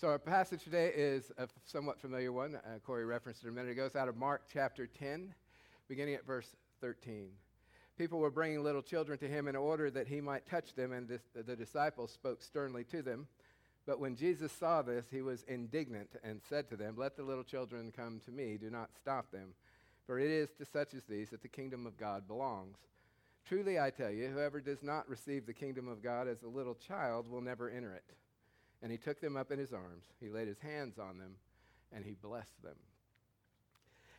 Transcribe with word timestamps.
So 0.00 0.06
our 0.06 0.18
passage 0.20 0.62
today 0.62 0.92
is 0.94 1.32
a 1.38 1.48
somewhat 1.64 2.00
familiar 2.00 2.30
one. 2.30 2.54
Uh, 2.54 2.78
Corey 2.86 3.04
referenced 3.04 3.42
it 3.42 3.48
a 3.48 3.50
minute 3.50 3.72
ago. 3.72 3.84
It's 3.84 3.96
out 3.96 4.06
of 4.06 4.16
Mark 4.16 4.42
chapter 4.52 4.86
10, 4.86 5.34
beginning 5.88 6.14
at 6.14 6.24
verse 6.24 6.54
13. 6.80 7.30
People 7.98 8.20
were 8.20 8.30
bringing 8.30 8.62
little 8.62 8.80
children 8.80 9.18
to 9.18 9.26
him 9.26 9.48
in 9.48 9.56
order 9.56 9.90
that 9.90 10.06
he 10.06 10.20
might 10.20 10.48
touch 10.48 10.72
them, 10.76 10.92
and 10.92 11.08
this, 11.08 11.22
the 11.34 11.56
disciples 11.56 12.12
spoke 12.12 12.44
sternly 12.44 12.84
to 12.84 13.02
them. 13.02 13.26
But 13.86 13.98
when 13.98 14.14
Jesus 14.14 14.52
saw 14.52 14.82
this, 14.82 15.06
he 15.10 15.20
was 15.20 15.42
indignant 15.48 16.10
and 16.22 16.40
said 16.48 16.68
to 16.68 16.76
them, 16.76 16.94
Let 16.96 17.16
the 17.16 17.24
little 17.24 17.42
children 17.42 17.90
come 17.90 18.20
to 18.24 18.30
me, 18.30 18.56
do 18.56 18.70
not 18.70 18.90
stop 19.00 19.32
them, 19.32 19.48
for 20.06 20.20
it 20.20 20.30
is 20.30 20.50
to 20.58 20.64
such 20.64 20.94
as 20.94 21.02
these 21.06 21.30
that 21.30 21.42
the 21.42 21.48
kingdom 21.48 21.88
of 21.88 21.98
God 21.98 22.28
belongs. 22.28 22.78
Truly 23.48 23.80
I 23.80 23.90
tell 23.90 24.12
you, 24.12 24.28
whoever 24.28 24.60
does 24.60 24.84
not 24.84 25.08
receive 25.08 25.44
the 25.44 25.52
kingdom 25.52 25.88
of 25.88 26.04
God 26.04 26.28
as 26.28 26.44
a 26.44 26.48
little 26.48 26.76
child 26.76 27.28
will 27.28 27.40
never 27.40 27.68
enter 27.68 27.92
it. 27.94 28.04
And 28.82 28.92
he 28.92 28.98
took 28.98 29.20
them 29.20 29.36
up 29.36 29.50
in 29.50 29.58
his 29.58 29.72
arms, 29.72 30.04
he 30.20 30.28
laid 30.28 30.48
his 30.48 30.60
hands 30.60 30.98
on 30.98 31.18
them, 31.18 31.32
and 31.92 32.04
he 32.04 32.12
blessed 32.12 32.62
them. 32.62 32.76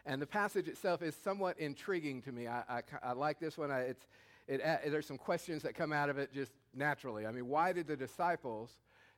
And 0.05 0.21
the 0.21 0.27
passage 0.27 0.67
itself 0.67 1.01
is 1.01 1.15
somewhat 1.15 1.59
intriguing 1.59 2.21
to 2.23 2.31
me. 2.31 2.47
I, 2.47 2.63
I, 2.67 2.81
I 3.03 3.11
like 3.13 3.39
this 3.39 3.57
one. 3.57 3.69
I, 3.71 3.81
it's, 3.81 4.07
it, 4.47 4.61
it, 4.61 4.91
there's 4.91 5.05
some 5.05 5.17
questions 5.17 5.61
that 5.63 5.75
come 5.75 5.93
out 5.93 6.09
of 6.09 6.17
it 6.17 6.33
just 6.33 6.51
naturally. 6.73 7.25
I 7.25 7.31
mean, 7.31 7.47
why 7.47 7.73
did 7.73 7.87
the 7.87 7.95
disciples 7.95 8.71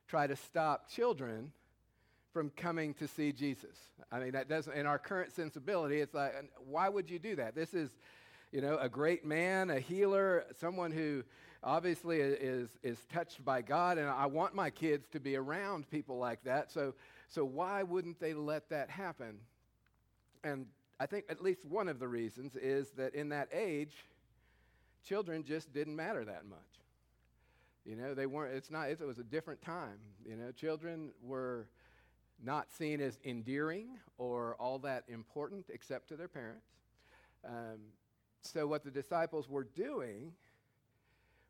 try 0.06 0.26
to 0.26 0.36
stop 0.36 0.90
children 0.90 1.52
from 2.32 2.50
coming 2.50 2.94
to 2.94 3.08
see 3.08 3.32
Jesus? 3.32 3.76
I 4.10 4.18
mean, 4.18 4.32
that 4.32 4.48
doesn't, 4.48 4.74
in 4.74 4.86
our 4.86 4.98
current 4.98 5.32
sensibility, 5.32 6.00
it's 6.00 6.14
like, 6.14 6.34
why 6.68 6.88
would 6.88 7.08
you 7.08 7.18
do 7.18 7.36
that? 7.36 7.54
This 7.54 7.72
is, 7.74 7.90
you 8.50 8.60
know, 8.60 8.76
a 8.78 8.88
great 8.88 9.24
man, 9.24 9.70
a 9.70 9.80
healer, 9.80 10.44
someone 10.60 10.92
who 10.92 11.22
obviously 11.62 12.20
is, 12.20 12.70
is 12.82 12.98
touched 13.12 13.44
by 13.44 13.62
God, 13.62 13.98
and 13.98 14.08
I 14.08 14.26
want 14.26 14.54
my 14.54 14.70
kids 14.70 15.08
to 15.10 15.20
be 15.20 15.36
around 15.36 15.88
people 15.90 16.18
like 16.18 16.42
that. 16.44 16.70
So, 16.70 16.94
so 17.28 17.44
why 17.44 17.82
wouldn't 17.82 18.20
they 18.20 18.34
let 18.34 18.68
that 18.70 18.90
happen? 18.90 19.38
And 20.44 20.66
I 20.98 21.06
think 21.06 21.26
at 21.28 21.42
least 21.42 21.64
one 21.64 21.88
of 21.88 21.98
the 21.98 22.08
reasons 22.08 22.56
is 22.56 22.90
that 22.92 23.14
in 23.14 23.28
that 23.30 23.48
age, 23.52 23.94
children 25.06 25.44
just 25.44 25.72
didn't 25.72 25.96
matter 25.96 26.24
that 26.24 26.46
much. 26.48 26.58
You 27.84 27.96
know, 27.96 28.14
they 28.14 28.26
weren't, 28.26 28.54
it's 28.54 28.70
not, 28.70 28.88
it 28.90 29.00
was 29.00 29.18
a 29.18 29.24
different 29.24 29.60
time. 29.62 29.98
You 30.24 30.36
know, 30.36 30.52
children 30.52 31.10
were 31.22 31.66
not 32.44 32.70
seen 32.72 33.00
as 33.00 33.18
endearing 33.24 33.98
or 34.18 34.56
all 34.58 34.78
that 34.80 35.04
important 35.08 35.66
except 35.68 36.08
to 36.08 36.16
their 36.16 36.28
parents. 36.28 36.66
Um, 37.44 37.78
so, 38.42 38.66
what 38.66 38.84
the 38.84 38.90
disciples 38.90 39.48
were 39.48 39.64
doing 39.64 40.32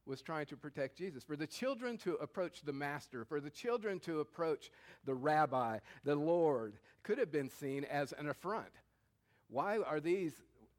was 0.06 0.22
trying 0.22 0.46
to 0.46 0.56
protect 0.56 0.98
Jesus. 0.98 1.22
For 1.22 1.36
the 1.36 1.46
children 1.46 1.96
to 1.98 2.14
approach 2.14 2.62
the 2.62 2.72
master, 2.72 3.24
for 3.24 3.40
the 3.40 3.50
children 3.50 4.00
to 4.00 4.20
approach 4.20 4.70
the 5.04 5.14
rabbi, 5.14 5.78
the 6.04 6.16
Lord, 6.16 6.74
could 7.02 7.18
have 7.18 7.30
been 7.30 7.48
seen 7.48 7.84
as 7.84 8.12
an 8.12 8.28
affront. 8.28 8.72
Why 9.48 9.78
are 9.78 10.00
these 10.00 10.32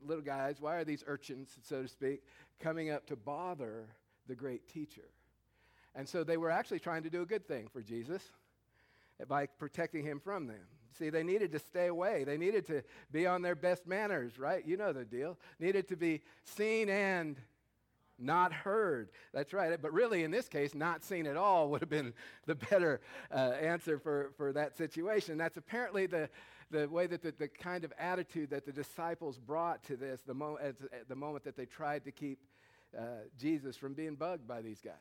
little 0.06 0.24
guys, 0.24 0.60
why 0.60 0.76
are 0.76 0.84
these 0.84 1.04
urchins, 1.08 1.50
so 1.62 1.84
to 1.84 1.88
speak, 1.88 2.24
coming 2.60 2.90
up 2.90 3.08
to 3.08 3.16
bother 3.16 3.88
the 4.28 4.36
great 4.36 4.68
teacher? 4.68 5.10
And 5.96 6.08
so 6.08 6.24
they 6.24 6.38
were 6.38 6.50
actually 6.50 6.80
trying 6.80 7.04
to 7.04 7.10
do 7.10 7.22
a 7.22 7.26
good 7.26 7.48
thing 7.48 7.68
for 7.72 7.82
Jesus 7.82 8.22
by 9.28 9.46
protecting 9.46 10.04
him 10.04 10.20
from 10.20 10.48
them. 10.48 10.66
See, 10.98 11.10
they 11.10 11.24
needed 11.24 11.52
to 11.54 11.60
stay 11.60 11.88
away. 11.88 12.24
They 12.24 12.38
needed 12.38 12.68
to 12.68 12.84
be 13.12 13.26
on 13.26 13.42
their 13.42 13.56
best 13.56 13.88
manners, 13.88 14.38
right? 14.38 14.66
You 14.66 14.78
know 14.78 14.94
the 14.94 15.06
deal. 15.06 15.38
Needed 15.60 15.88
to 15.90 15.96
be 15.96 16.22
seen 16.44 16.90
and 16.90 17.38
not 18.20 18.54
heard. 18.54 19.10
That's 19.34 19.54
right. 19.54 19.82
But 19.82 19.94
really, 19.94 20.24
in 20.24 20.32
this 20.32 20.48
case, 20.48 20.76
not 20.76 21.04
seen 21.04 21.26
at 21.26 21.38
all 21.38 21.70
would 21.70 21.82
have 21.82 21.90
been 21.90 22.14
the 22.46 22.56
better 22.56 23.02
uh, 23.32 23.54
answer 23.60 24.00
for, 24.00 24.32
for 24.38 24.54
that 24.54 24.76
situation. 24.78 25.38
That's 25.38 25.58
apparently 25.58 26.06
the, 26.06 26.30
the 26.72 26.88
way 26.90 27.08
that 27.08 27.22
the, 27.22 27.34
the 27.38 27.48
kind 27.48 27.84
of 27.84 27.94
attitude 27.98 28.50
that 28.52 28.66
the 28.66 28.72
disciples 28.72 29.40
brought 29.40 29.84
to 29.84 29.96
this 29.96 30.22
the, 30.22 30.34
mo- 30.34 30.60
at 30.62 30.76
the 31.08 31.16
moment 31.16 31.44
that 31.46 31.56
they 31.56 31.66
tried 31.66 32.06
to 32.06 32.12
keep 32.12 32.40
uh, 32.98 33.02
Jesus 33.40 33.76
from 33.76 33.94
being 33.94 34.16
bugged 34.16 34.48
by 34.48 34.62
these 34.62 34.82
guys. 34.82 34.94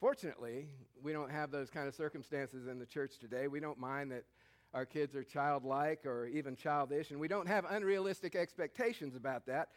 Fortunately, 0.00 0.68
we 1.02 1.12
don't 1.12 1.30
have 1.30 1.50
those 1.50 1.70
kind 1.70 1.88
of 1.88 1.94
circumstances 1.94 2.68
in 2.68 2.78
the 2.78 2.86
church 2.86 3.18
today. 3.18 3.48
We 3.48 3.58
don't 3.58 3.78
mind 3.78 4.12
that 4.12 4.24
our 4.74 4.86
kids 4.86 5.16
are 5.16 5.24
childlike 5.24 6.06
or 6.06 6.26
even 6.26 6.54
childish, 6.54 7.10
and 7.10 7.18
we 7.18 7.26
don't 7.26 7.48
have 7.48 7.64
unrealistic 7.68 8.36
expectations 8.36 9.16
about 9.16 9.46
that. 9.46 9.70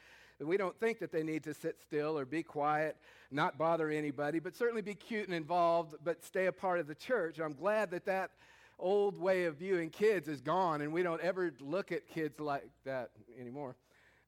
We 0.44 0.58
don't 0.58 0.78
think 0.80 1.00
that 1.00 1.12
they 1.12 1.24
need 1.24 1.44
to 1.44 1.54
sit 1.54 1.80
still 1.82 2.18
or 2.18 2.26
be 2.26 2.42
quiet, 2.42 2.96
not 3.30 3.58
bother 3.58 3.90
anybody, 3.90 4.40
but 4.40 4.56
certainly 4.56 4.82
be 4.82 4.96
cute 4.96 5.28
and 5.28 5.36
involved, 5.36 5.96
but 6.04 6.24
stay 6.24 6.48
a 6.48 6.52
part 6.52 6.80
of 6.80 6.88
the 6.88 6.96
church. 6.96 7.40
I'm 7.40 7.54
glad 7.54 7.92
that 7.92 8.06
that 8.06 8.32
old 8.80 9.20
way 9.20 9.46
of 9.46 9.58
viewing 9.58 9.92
kids 9.92 10.28
is 10.28 10.42
gone, 10.42 10.82
and 10.82 10.92
we 10.92 11.04
don't 11.04 11.22
ever 11.22 11.54
look 11.60 11.92
at 11.92 12.08
kids 12.08 12.40
like 12.40 12.68
that 12.86 13.12
anymore. 13.40 13.76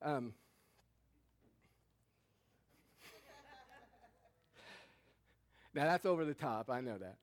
Um, 0.01 0.33
now, 5.73 5.85
that's 5.85 6.05
over 6.05 6.25
the 6.25 6.35
top. 6.35 6.69
I 6.69 6.81
know 6.81 6.99
that. 6.99 7.15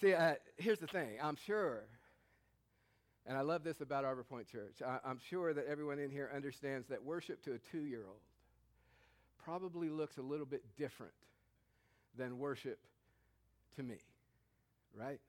See, 0.00 0.14
uh, 0.14 0.34
here's 0.56 0.80
the 0.80 0.88
thing 0.88 1.18
I'm 1.22 1.36
sure 1.36 1.84
and 3.26 3.38
I 3.38 3.42
love 3.42 3.62
this 3.62 3.80
about 3.80 4.04
Arbor 4.04 4.24
Point 4.24 4.48
Church. 4.48 4.82
I, 4.84 4.98
am 5.08 5.18
sure 5.30 5.54
that 5.54 5.66
everyone 5.66 5.98
in 5.98 6.10
here 6.10 6.30
understands 6.34 6.88
that 6.88 7.04
worship 7.04 7.42
to 7.44 7.52
a 7.52 7.58
two 7.58 7.84
year 7.84 8.04
old 8.06 8.20
probably 9.44 9.88
looks 9.88 10.18
a 10.18 10.22
little 10.22 10.46
bit 10.46 10.62
different 10.76 11.12
than 12.16 12.38
worship 12.38 12.78
to 13.76 13.82
me, 13.82 13.98
right? 14.94 15.20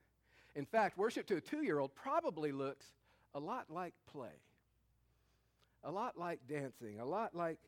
In 0.56 0.64
fact, 0.64 0.98
worship 0.98 1.26
to 1.28 1.36
a 1.36 1.40
two 1.40 1.62
year 1.62 1.78
old 1.78 1.94
probably 1.94 2.52
looks 2.52 2.86
a 3.34 3.40
lot 3.40 3.66
like 3.70 3.94
play, 4.10 4.40
a 5.84 5.90
lot 5.90 6.18
like 6.18 6.40
dancing, 6.48 6.98
a 7.00 7.04
lot 7.04 7.34
like 7.34 7.58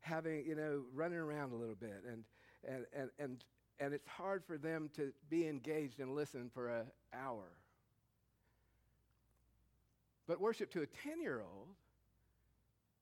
having, 0.00 0.44
you 0.46 0.54
know, 0.54 0.82
running 0.94 1.18
around 1.18 1.52
a 1.52 1.56
little 1.56 1.74
bit. 1.74 2.02
And, 2.10 2.24
and, 2.66 2.86
and, 2.94 3.10
and, 3.18 3.44
and 3.80 3.94
it's 3.94 4.08
hard 4.08 4.44
for 4.46 4.56
them 4.56 4.88
to 4.96 5.12
be 5.28 5.46
engaged 5.46 6.00
and 6.00 6.14
listen 6.14 6.50
for 6.52 6.68
an 6.68 6.86
hour 7.12 7.44
but 10.26 10.40
worship 10.40 10.70
to 10.72 10.82
a 10.82 10.86
10 10.86 11.20
year 11.20 11.40
old 11.40 11.68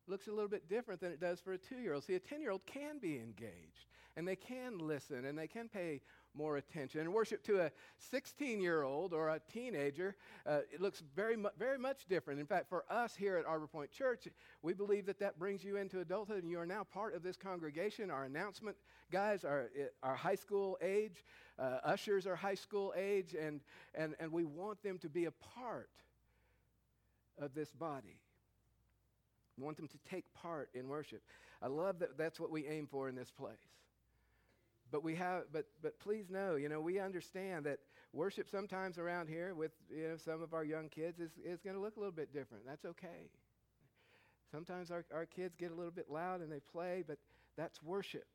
looks 0.09 0.27
a 0.27 0.31
little 0.31 0.49
bit 0.49 0.69
different 0.69 1.01
than 1.01 1.13
it 1.13 1.21
does 1.21 1.41
for 1.41 1.53
a 1.53 1.59
two 1.59 1.79
year 1.79 1.95
old. 1.95 2.05
See, 2.05 2.15
a 2.15 2.21
10 2.21 2.41
year 2.41 2.51
old 2.51 2.67
can 2.67 2.99
be 2.99 3.17
engaged 3.17 3.87
and 4.17 4.27
they 4.27 4.37
can 4.37 4.79
listen 4.79 5.25
and 5.25 5.39
they 5.39 5.47
can 5.47 5.69
pay 5.69 6.01
more 6.35 6.57
attention. 6.57 7.01
And 7.01 7.13
worship 7.13 7.43
to 7.45 7.61
a 7.61 7.71
16 8.11 8.61
year 8.61 8.83
old 8.83 9.13
or 9.13 9.29
a 9.29 9.41
teenager, 9.53 10.17
uh, 10.47 10.61
it 10.73 10.81
looks 10.81 11.03
very, 11.15 11.37
mu- 11.37 11.51
very 11.59 11.79
much 11.79 12.07
different. 12.09 12.41
In 12.41 12.47
fact, 12.47 12.69
for 12.69 12.85
us 12.91 13.15
here 13.15 13.37
at 13.37 13.47
Arbor 13.47 13.67
Point 13.67 13.91
Church, 13.91 14.29
we 14.63 14.73
believe 14.73 15.07
that 15.07 15.19
that 15.21 15.39
brings 15.39 15.63
you 15.63 15.77
into 15.77 16.01
adulthood 16.01 16.43
and 16.43 16.51
you 16.51 16.59
are 16.59 16.67
now 16.67 16.85
part 16.85 17.15
of 17.15 17.23
this 17.23 17.37
congregation. 17.37 18.11
Our 18.11 18.25
announcement 18.25 18.77
guys 19.11 19.45
are, 19.45 19.71
are 20.03 20.15
high 20.15 20.35
school 20.35 20.79
age, 20.83 21.25
uh, 21.59 21.79
ushers 21.85 22.27
are 22.27 22.37
high 22.37 22.55
school 22.55 22.95
age, 22.97 23.35
and, 23.39 23.61
and, 23.95 24.15
and 24.19 24.33
we 24.33 24.45
want 24.45 24.83
them 24.83 24.99
to 24.99 25.09
be 25.09 25.27
a 25.27 25.33
part 25.33 25.91
of 27.41 27.55
this 27.55 27.71
body. 27.73 28.21
We 29.59 29.65
want 29.65 29.77
them 29.77 29.89
to 29.89 29.99
take 30.09 30.33
part 30.35 30.71
in 30.75 30.89
worship. 30.89 31.23
I 31.61 31.69
love 31.69 31.99
that 32.01 32.17
that's 32.17 32.41
what 32.41 32.51
we 32.51 32.67
aim 32.67 32.89
for 32.91 33.09
in 33.09 33.15
this 33.15 33.31
place. 33.31 33.59
But 34.91 35.03
we 35.03 35.15
have, 35.17 35.45
but 35.53 35.67
but 35.83 35.99
please 36.01 36.29
know, 36.31 36.57
you 36.57 36.69
know, 36.69 36.81
we 36.81 36.99
understand 36.99 37.65
that 37.67 37.79
worship 38.13 38.49
sometimes 38.51 38.99
around 38.99 39.29
here 39.29 39.55
with 39.55 39.73
you 39.91 40.09
know 40.09 40.17
some 40.17 40.43
of 40.43 40.53
our 40.53 40.65
young 40.65 40.89
kids 40.89 41.19
is, 41.19 41.31
is 41.45 41.61
to 41.61 41.79
look 41.79 41.97
a 41.97 42.01
little 42.01 42.13
bit 42.13 42.33
different. 42.33 42.67
That's 42.67 42.85
okay. 42.85 43.31
Sometimes 44.51 44.91
our, 44.91 45.05
our 45.15 45.25
kids 45.25 45.57
get 45.57 45.71
a 45.71 45.75
little 45.75 45.91
bit 45.91 46.11
loud 46.11 46.43
and 46.43 46.53
they 46.53 46.61
play, 46.61 47.03
but 47.07 47.17
that's 47.57 47.83
worship. 47.83 48.27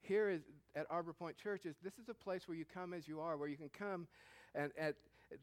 Here 0.00 0.30
is 0.30 0.42
at 0.78 0.86
Arbor 0.90 1.12
Point 1.12 1.36
Church 1.36 1.66
is 1.66 1.74
this 1.82 1.98
is 1.98 2.08
a 2.08 2.14
place 2.14 2.46
where 2.46 2.56
you 2.56 2.64
come 2.64 2.94
as 2.94 3.08
you 3.08 3.20
are, 3.20 3.36
where 3.36 3.48
you 3.48 3.56
can 3.56 3.70
come 3.70 4.06
and 4.54 4.70
at 4.78 4.94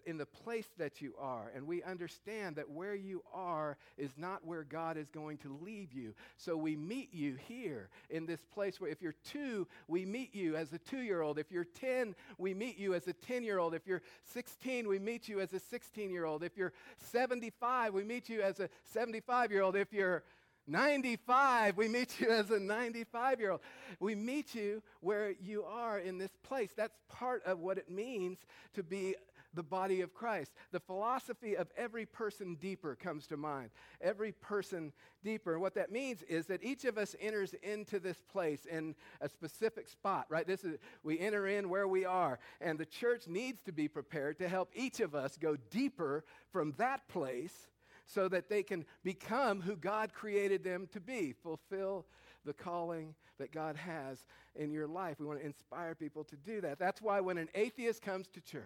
in 0.06 0.18
the 0.18 0.26
place 0.26 0.68
that 0.78 1.02
you 1.02 1.14
are. 1.20 1.52
And 1.56 1.68
we 1.68 1.84
understand 1.84 2.56
that 2.56 2.70
where 2.70 2.96
you 2.96 3.22
are 3.34 3.78
is 3.98 4.12
not 4.18 4.46
where 4.46 4.64
God 4.64 4.98
is 4.98 5.10
going 5.10 5.38
to 5.40 5.60
leave 5.62 5.94
you. 5.94 6.16
So 6.38 6.58
we 6.58 6.76
meet 6.76 7.14
you 7.14 7.36
here 7.48 7.90
in 8.10 8.26
this 8.26 8.40
place 8.54 8.80
where 8.80 8.90
if 8.90 9.02
you're 9.02 9.16
two, 9.24 9.68
we 9.88 10.06
meet 10.06 10.34
you 10.34 10.56
as 10.56 10.74
a 10.74 10.80
two 10.80 11.02
year 11.02 11.22
old. 11.22 11.38
If 11.38 11.52
you're 11.52 11.66
10, 11.66 12.16
we 12.38 12.54
meet 12.54 12.78
you 12.78 12.94
as 12.94 13.08
a 13.08 13.14
10 13.14 13.44
year 13.44 13.60
old. 13.60 13.74
If 13.74 13.86
you're 13.86 14.02
16, 14.34 14.88
we 14.88 15.00
meet 15.00 15.28
you 15.28 15.40
as 15.40 15.54
a 15.54 15.60
16 15.60 16.10
year 16.10 16.26
old. 16.26 16.44
If 16.44 16.58
you're 16.58 16.74
75, 16.98 17.94
we 17.94 18.04
meet 18.04 18.30
you 18.30 18.42
as 18.42 18.60
a 18.60 18.70
75 18.92 19.52
year 19.52 19.62
old. 19.62 19.76
If 19.76 19.94
you're 19.94 20.24
95. 20.68 21.78
We 21.78 21.88
meet 21.88 22.20
you 22.20 22.30
as 22.30 22.50
a 22.52 22.60
95 22.60 23.40
year 23.40 23.52
old. 23.52 23.62
We 24.00 24.16
meet 24.16 24.56
you 24.56 24.82
where 25.02 25.34
you 25.42 25.64
are 25.64 26.00
in 26.00 26.18
this 26.18 26.36
place. 26.44 26.72
That's 26.76 26.98
part 27.10 27.44
of 27.46 27.60
what 27.60 27.78
it 27.78 27.90
means 27.90 28.40
to 28.74 28.84
be 28.84 29.16
the 29.56 29.64
body 29.64 30.02
of 30.02 30.14
Christ. 30.14 30.52
The 30.72 30.80
philosophy 30.80 31.56
of 31.56 31.70
every 31.78 32.06
person 32.06 32.56
deeper 32.56 32.96
comes 32.96 33.26
to 33.28 33.38
mind. 33.38 33.70
Every 34.02 34.34
person 34.34 34.92
deeper. 35.24 35.54
And 35.54 35.62
what 35.62 35.76
that 35.76 35.92
means 35.92 36.22
is 36.24 36.46
that 36.48 36.64
each 36.64 36.86
of 36.86 36.98
us 36.98 37.16
enters 37.20 37.56
into 37.64 38.00
this 38.00 38.18
place 38.32 38.66
in 38.66 38.96
a 39.22 39.30
specific 39.30 39.88
spot, 39.88 40.26
right? 40.30 40.46
This 40.46 40.64
is 40.64 40.78
we 41.04 41.20
enter 41.20 41.48
in 41.48 41.70
where 41.70 41.88
we 41.88 42.06
are, 42.06 42.38
and 42.62 42.78
the 42.78 42.86
church 42.86 43.28
needs 43.28 43.62
to 43.64 43.72
be 43.72 43.88
prepared 43.88 44.38
to 44.40 44.48
help 44.48 44.72
each 44.76 45.00
of 45.00 45.16
us 45.16 45.38
go 45.38 45.56
deeper 45.72 46.26
from 46.52 46.74
that 46.78 47.08
place 47.08 47.70
so 48.06 48.28
that 48.30 48.50
they 48.50 48.64
can 48.64 48.86
become 49.04 49.62
who 49.62 49.76
God 49.76 50.14
created 50.14 50.64
them 50.64 50.88
to 50.94 51.00
be, 51.00 51.34
fulfill 51.44 52.06
the 52.46 52.54
calling 52.54 53.16
that 53.40 53.52
God 53.52 53.76
has 53.76 54.26
in 54.56 54.72
your 54.72 54.88
life. 54.88 55.20
We 55.20 55.26
want 55.26 55.40
to 55.40 55.46
inspire 55.46 55.96
people 55.96 56.24
to 56.26 56.36
do 56.36 56.62
that. 56.62 56.80
That's 56.80 57.02
why 57.02 57.20
when 57.20 57.38
an 57.38 57.50
atheist 57.56 58.02
comes 58.02 58.28
to 58.30 58.42
church, 58.42 58.64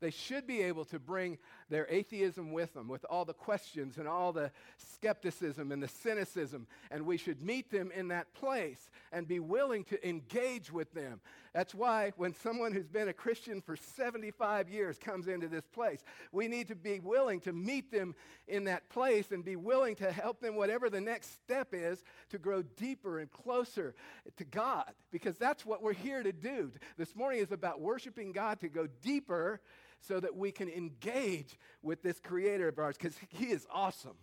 they 0.00 0.10
should 0.10 0.46
be 0.46 0.62
able 0.62 0.84
to 0.86 0.98
bring 0.98 1.38
their 1.68 1.86
atheism 1.88 2.52
with 2.52 2.74
them, 2.74 2.88
with 2.88 3.04
all 3.08 3.24
the 3.24 3.34
questions 3.34 3.98
and 3.98 4.06
all 4.06 4.32
the 4.32 4.50
skepticism 4.76 5.72
and 5.72 5.82
the 5.82 5.88
cynicism. 5.88 6.66
And 6.90 7.06
we 7.06 7.16
should 7.16 7.42
meet 7.42 7.70
them 7.70 7.90
in 7.94 8.08
that 8.08 8.32
place 8.34 8.90
and 9.12 9.26
be 9.26 9.40
willing 9.40 9.84
to 9.84 10.08
engage 10.08 10.72
with 10.72 10.92
them. 10.92 11.20
That's 11.54 11.74
why 11.74 12.12
when 12.16 12.34
someone 12.34 12.72
who's 12.72 12.86
been 12.86 13.08
a 13.08 13.14
Christian 13.14 13.62
for 13.62 13.76
75 13.76 14.68
years 14.68 14.98
comes 14.98 15.26
into 15.26 15.48
this 15.48 15.66
place, 15.66 16.04
we 16.30 16.48
need 16.48 16.68
to 16.68 16.74
be 16.74 17.00
willing 17.00 17.40
to 17.40 17.52
meet 17.52 17.90
them 17.90 18.14
in 18.46 18.64
that 18.64 18.88
place 18.90 19.32
and 19.32 19.42
be 19.42 19.56
willing 19.56 19.96
to 19.96 20.12
help 20.12 20.40
them, 20.40 20.54
whatever 20.54 20.90
the 20.90 21.00
next 21.00 21.32
step 21.42 21.68
is, 21.72 22.04
to 22.28 22.38
grow 22.38 22.62
deeper 22.62 23.20
and 23.20 23.30
closer 23.32 23.94
to 24.36 24.44
God. 24.44 24.92
Because 25.10 25.38
that's 25.38 25.64
what 25.64 25.82
we're 25.82 25.94
here 25.94 26.22
to 26.22 26.32
do. 26.32 26.70
This 26.98 27.16
morning 27.16 27.40
is 27.40 27.52
about 27.52 27.80
worshiping 27.80 28.32
God 28.32 28.60
to 28.60 28.68
go 28.68 28.86
deeper 29.02 29.60
so 30.06 30.20
that 30.20 30.36
we 30.36 30.52
can 30.52 30.68
engage 30.68 31.58
with 31.82 32.02
this 32.02 32.20
creator 32.20 32.68
of 32.68 32.78
ours 32.78 32.96
because 32.96 33.16
he 33.28 33.46
is 33.46 33.66
awesome. 33.72 34.16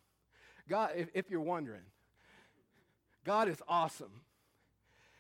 God, 0.70 0.92
if, 0.96 1.10
if, 1.14 1.30
you're 1.30 1.42
wondering, 1.42 1.84
God 3.26 3.50
is 3.50 3.62
awesome. 3.68 4.22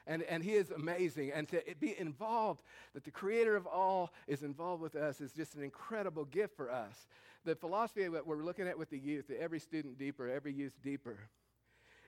And, 0.05 0.21
and 0.23 0.43
he 0.43 0.51
is 0.51 0.69
amazing. 0.69 1.31
And 1.31 1.47
to 1.49 1.61
be 1.79 1.97
involved, 1.97 2.61
that 2.93 3.05
the 3.05 3.11
creator 3.11 3.55
of 3.55 3.65
all 3.65 4.11
is 4.27 4.43
involved 4.43 4.81
with 4.81 4.95
us, 4.95 5.21
is 5.21 5.31
just 5.31 5.55
an 5.55 5.63
incredible 5.63 6.25
gift 6.25 6.57
for 6.57 6.69
us. 6.69 7.07
The 7.45 7.55
philosophy 7.55 8.07
that 8.07 8.27
we're 8.27 8.43
looking 8.43 8.67
at 8.67 8.77
with 8.77 8.89
the 8.89 8.99
youth, 8.99 9.27
that 9.27 9.41
every 9.41 9.59
student 9.59 9.97
deeper, 9.97 10.29
every 10.29 10.53
youth 10.53 10.73
deeper, 10.81 11.17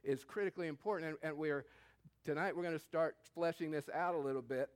is 0.03 0.23
critically 0.23 0.67
important. 0.67 1.11
And, 1.11 1.29
and 1.29 1.37
we're, 1.37 1.65
tonight 2.25 2.55
we're 2.55 2.63
going 2.63 2.77
to 2.77 2.83
start 2.83 3.15
fleshing 3.33 3.71
this 3.71 3.89
out 3.93 4.15
a 4.15 4.19
little 4.19 4.41
bit, 4.41 4.69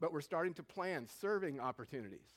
but 0.00 0.12
we're 0.12 0.20
starting 0.20 0.54
to 0.54 0.62
plan 0.62 1.08
serving 1.20 1.58
opportunities. 1.58 2.30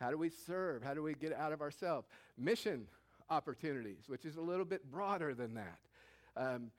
How 0.00 0.10
do 0.10 0.18
we 0.18 0.30
serve? 0.30 0.82
How 0.82 0.94
do 0.94 1.02
we 1.02 1.14
get 1.14 1.32
out 1.32 1.52
of 1.52 1.60
ourselves? 1.60 2.06
Mission 2.36 2.86
opportunities, 3.30 4.04
which 4.06 4.24
is 4.24 4.36
a 4.36 4.40
little 4.40 4.64
bit 4.64 4.90
broader 4.90 5.34
than 5.34 5.54
that. 5.54 5.78
Um, 6.36 6.70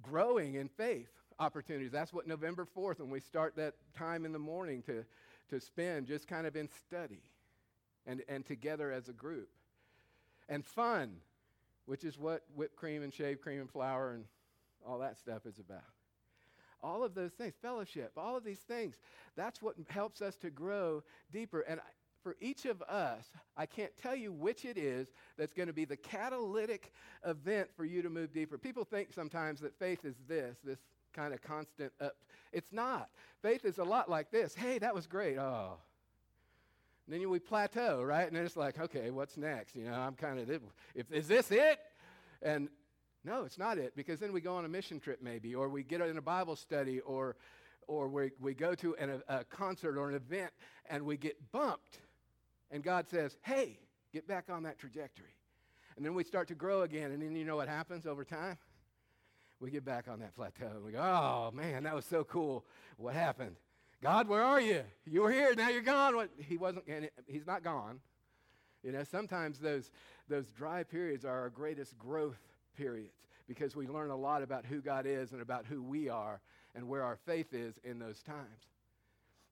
growing 0.00 0.54
in 0.54 0.68
faith 0.68 1.10
opportunities. 1.38 1.90
That's 1.90 2.12
what 2.12 2.26
November 2.26 2.66
4th, 2.76 3.00
when 3.00 3.10
we 3.10 3.20
start 3.20 3.56
that 3.56 3.74
time 3.96 4.24
in 4.24 4.32
the 4.32 4.38
morning 4.38 4.82
to, 4.82 5.04
to 5.50 5.60
spend 5.60 6.06
just 6.06 6.28
kind 6.28 6.46
of 6.46 6.56
in 6.56 6.68
study 6.86 7.22
and, 8.06 8.22
and 8.28 8.46
together 8.46 8.92
as 8.92 9.08
a 9.08 9.12
group. 9.12 9.48
And 10.48 10.64
fun, 10.64 11.16
which 11.86 12.04
is 12.04 12.18
what 12.18 12.42
whipped 12.54 12.76
cream 12.76 13.02
and 13.02 13.12
shaved 13.12 13.40
cream 13.40 13.60
and 13.60 13.70
flour 13.70 14.12
and 14.12 14.24
all 14.86 14.98
that 14.98 15.18
stuff 15.18 15.46
is 15.46 15.58
about. 15.58 15.82
All 16.82 17.04
of 17.04 17.14
those 17.14 17.32
things, 17.32 17.54
fellowship, 17.62 18.12
all 18.16 18.36
of 18.36 18.44
these 18.44 18.58
things, 18.58 18.96
that's 19.36 19.62
what 19.62 19.76
helps 19.88 20.20
us 20.20 20.36
to 20.38 20.50
grow 20.50 21.02
deeper. 21.30 21.60
And 21.60 21.80
for 22.22 22.36
each 22.40 22.64
of 22.64 22.82
us, 22.82 23.26
I 23.56 23.66
can't 23.66 23.92
tell 23.96 24.14
you 24.14 24.32
which 24.32 24.64
it 24.64 24.78
is 24.78 25.08
that's 25.36 25.52
going 25.52 25.66
to 25.66 25.72
be 25.72 25.84
the 25.84 25.96
catalytic 25.96 26.92
event 27.26 27.68
for 27.76 27.84
you 27.84 28.02
to 28.02 28.10
move 28.10 28.32
deeper. 28.32 28.58
People 28.58 28.84
think 28.84 29.12
sometimes 29.12 29.60
that 29.60 29.78
faith 29.78 30.04
is 30.04 30.16
this, 30.28 30.56
this 30.64 30.78
kind 31.12 31.34
of 31.34 31.42
constant 31.42 31.92
up. 32.00 32.16
It's 32.52 32.72
not. 32.72 33.08
Faith 33.42 33.64
is 33.64 33.78
a 33.78 33.84
lot 33.84 34.08
like 34.08 34.30
this. 34.30 34.54
Hey, 34.54 34.78
that 34.78 34.94
was 34.94 35.06
great. 35.06 35.38
Oh. 35.38 35.78
And 37.06 37.20
then 37.20 37.28
we 37.28 37.38
plateau, 37.38 38.02
right? 38.02 38.26
And 38.26 38.36
then 38.36 38.44
it's 38.44 38.56
like, 38.56 38.78
okay, 38.78 39.10
what's 39.10 39.36
next? 39.36 39.74
You 39.74 39.84
know, 39.84 39.94
I'm 39.94 40.14
kind 40.14 40.38
of, 40.38 40.48
if, 40.94 41.10
is 41.10 41.26
this 41.26 41.50
it? 41.50 41.80
And 42.40 42.68
no, 43.24 43.44
it's 43.44 43.58
not 43.58 43.78
it, 43.78 43.94
because 43.96 44.20
then 44.20 44.32
we 44.32 44.40
go 44.40 44.56
on 44.56 44.64
a 44.64 44.68
mission 44.68 44.98
trip 44.98 45.20
maybe, 45.22 45.54
or 45.54 45.68
we 45.68 45.82
get 45.82 46.00
in 46.00 46.16
a 46.16 46.22
Bible 46.22 46.56
study, 46.56 47.00
or, 47.00 47.36
or 47.86 48.08
we, 48.08 48.30
we 48.40 48.54
go 48.54 48.74
to 48.76 48.94
an, 48.96 49.20
a, 49.28 49.38
a 49.40 49.44
concert 49.44 49.96
or 49.96 50.08
an 50.08 50.14
event 50.14 50.52
and 50.88 51.04
we 51.04 51.16
get 51.16 51.36
bumped 51.52 51.98
and 52.72 52.82
God 52.82 53.06
says, 53.08 53.36
hey, 53.42 53.78
get 54.12 54.26
back 54.26 54.46
on 54.50 54.64
that 54.64 54.78
trajectory. 54.78 55.36
And 55.96 56.04
then 56.04 56.14
we 56.14 56.24
start 56.24 56.48
to 56.48 56.54
grow 56.54 56.82
again. 56.82 57.12
And 57.12 57.22
then 57.22 57.36
you 57.36 57.44
know 57.44 57.56
what 57.56 57.68
happens 57.68 58.06
over 58.06 58.24
time? 58.24 58.56
We 59.60 59.70
get 59.70 59.84
back 59.84 60.08
on 60.08 60.18
that 60.20 60.34
plateau. 60.34 60.70
And 60.74 60.84
we 60.84 60.92
go, 60.92 60.98
oh, 60.98 61.54
man, 61.54 61.84
that 61.84 61.94
was 61.94 62.06
so 62.06 62.24
cool. 62.24 62.64
What 62.96 63.14
happened? 63.14 63.56
God, 64.02 64.26
where 64.26 64.42
are 64.42 64.60
you? 64.60 64.82
You 65.06 65.22
were 65.22 65.30
here, 65.30 65.54
now 65.54 65.68
you're 65.68 65.82
gone. 65.82 66.16
What? 66.16 66.30
He 66.36 66.56
wasn't, 66.56 66.88
and 66.88 67.08
he's 67.28 67.46
not 67.46 67.62
gone. 67.62 68.00
You 68.82 68.90
know, 68.90 69.04
sometimes 69.04 69.58
those, 69.58 69.92
those 70.28 70.46
dry 70.46 70.82
periods 70.82 71.24
are 71.24 71.38
our 71.38 71.50
greatest 71.50 71.96
growth 71.98 72.40
periods 72.76 73.14
because 73.46 73.76
we 73.76 73.86
learn 73.86 74.10
a 74.10 74.16
lot 74.16 74.42
about 74.42 74.66
who 74.66 74.80
God 74.80 75.06
is 75.06 75.32
and 75.32 75.40
about 75.40 75.66
who 75.66 75.82
we 75.82 76.08
are 76.08 76.40
and 76.74 76.88
where 76.88 77.04
our 77.04 77.16
faith 77.16 77.52
is 77.52 77.78
in 77.84 78.00
those 78.00 78.22
times. 78.22 78.66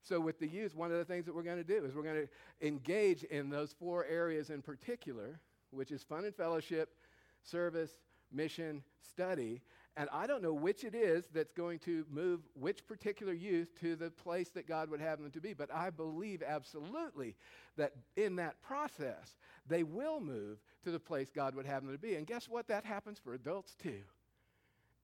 So, 0.03 0.19
with 0.19 0.39
the 0.39 0.47
youth, 0.47 0.75
one 0.75 0.91
of 0.91 0.99
the 0.99 1.05
things 1.05 1.27
that 1.27 1.35
we're 1.35 1.43
going 1.43 1.59
to 1.59 1.65
do 1.65 1.85
is 1.85 1.95
we're 1.95 2.03
going 2.03 2.27
to 2.27 2.67
engage 2.67 3.25
in 3.25 3.51
those 3.51 3.73
four 3.73 4.07
areas 4.07 4.51
in 4.51 4.63
particular, 4.63 5.41
which 5.71 5.91
is 5.91 6.03
fun 6.03 6.25
and 6.25 6.35
fellowship, 6.35 6.95
service, 7.43 7.91
mission, 8.33 8.83
study. 9.11 9.61
And 9.97 10.09
I 10.13 10.27
don't 10.27 10.43
know 10.43 10.53
which 10.53 10.85
it 10.85 10.95
is 10.95 11.27
that's 11.35 11.53
going 11.53 11.81
to 11.81 12.07
move 12.11 12.41
which 12.55 12.87
particular 12.87 13.33
youth 13.33 13.69
to 13.81 13.97
the 13.97 14.11
place 14.11 14.49
that 14.51 14.67
God 14.67 14.89
would 14.89 15.01
have 15.01 15.21
them 15.21 15.31
to 15.33 15.41
be. 15.41 15.53
But 15.53 15.73
I 15.73 15.91
believe 15.91 16.43
absolutely 16.43 17.35
that 17.77 17.93
in 18.17 18.37
that 18.37 18.63
process, 18.63 19.37
they 19.67 19.83
will 19.83 20.21
move 20.21 20.59
to 20.85 20.91
the 20.91 21.01
place 21.01 21.29
God 21.35 21.55
would 21.55 21.67
have 21.67 21.85
them 21.85 21.93
to 21.93 21.99
be. 21.99 22.15
And 22.15 22.27
guess 22.27 22.49
what? 22.49 22.69
That 22.69 22.85
happens 22.85 23.19
for 23.19 23.35
adults 23.35 23.75
too. 23.75 24.03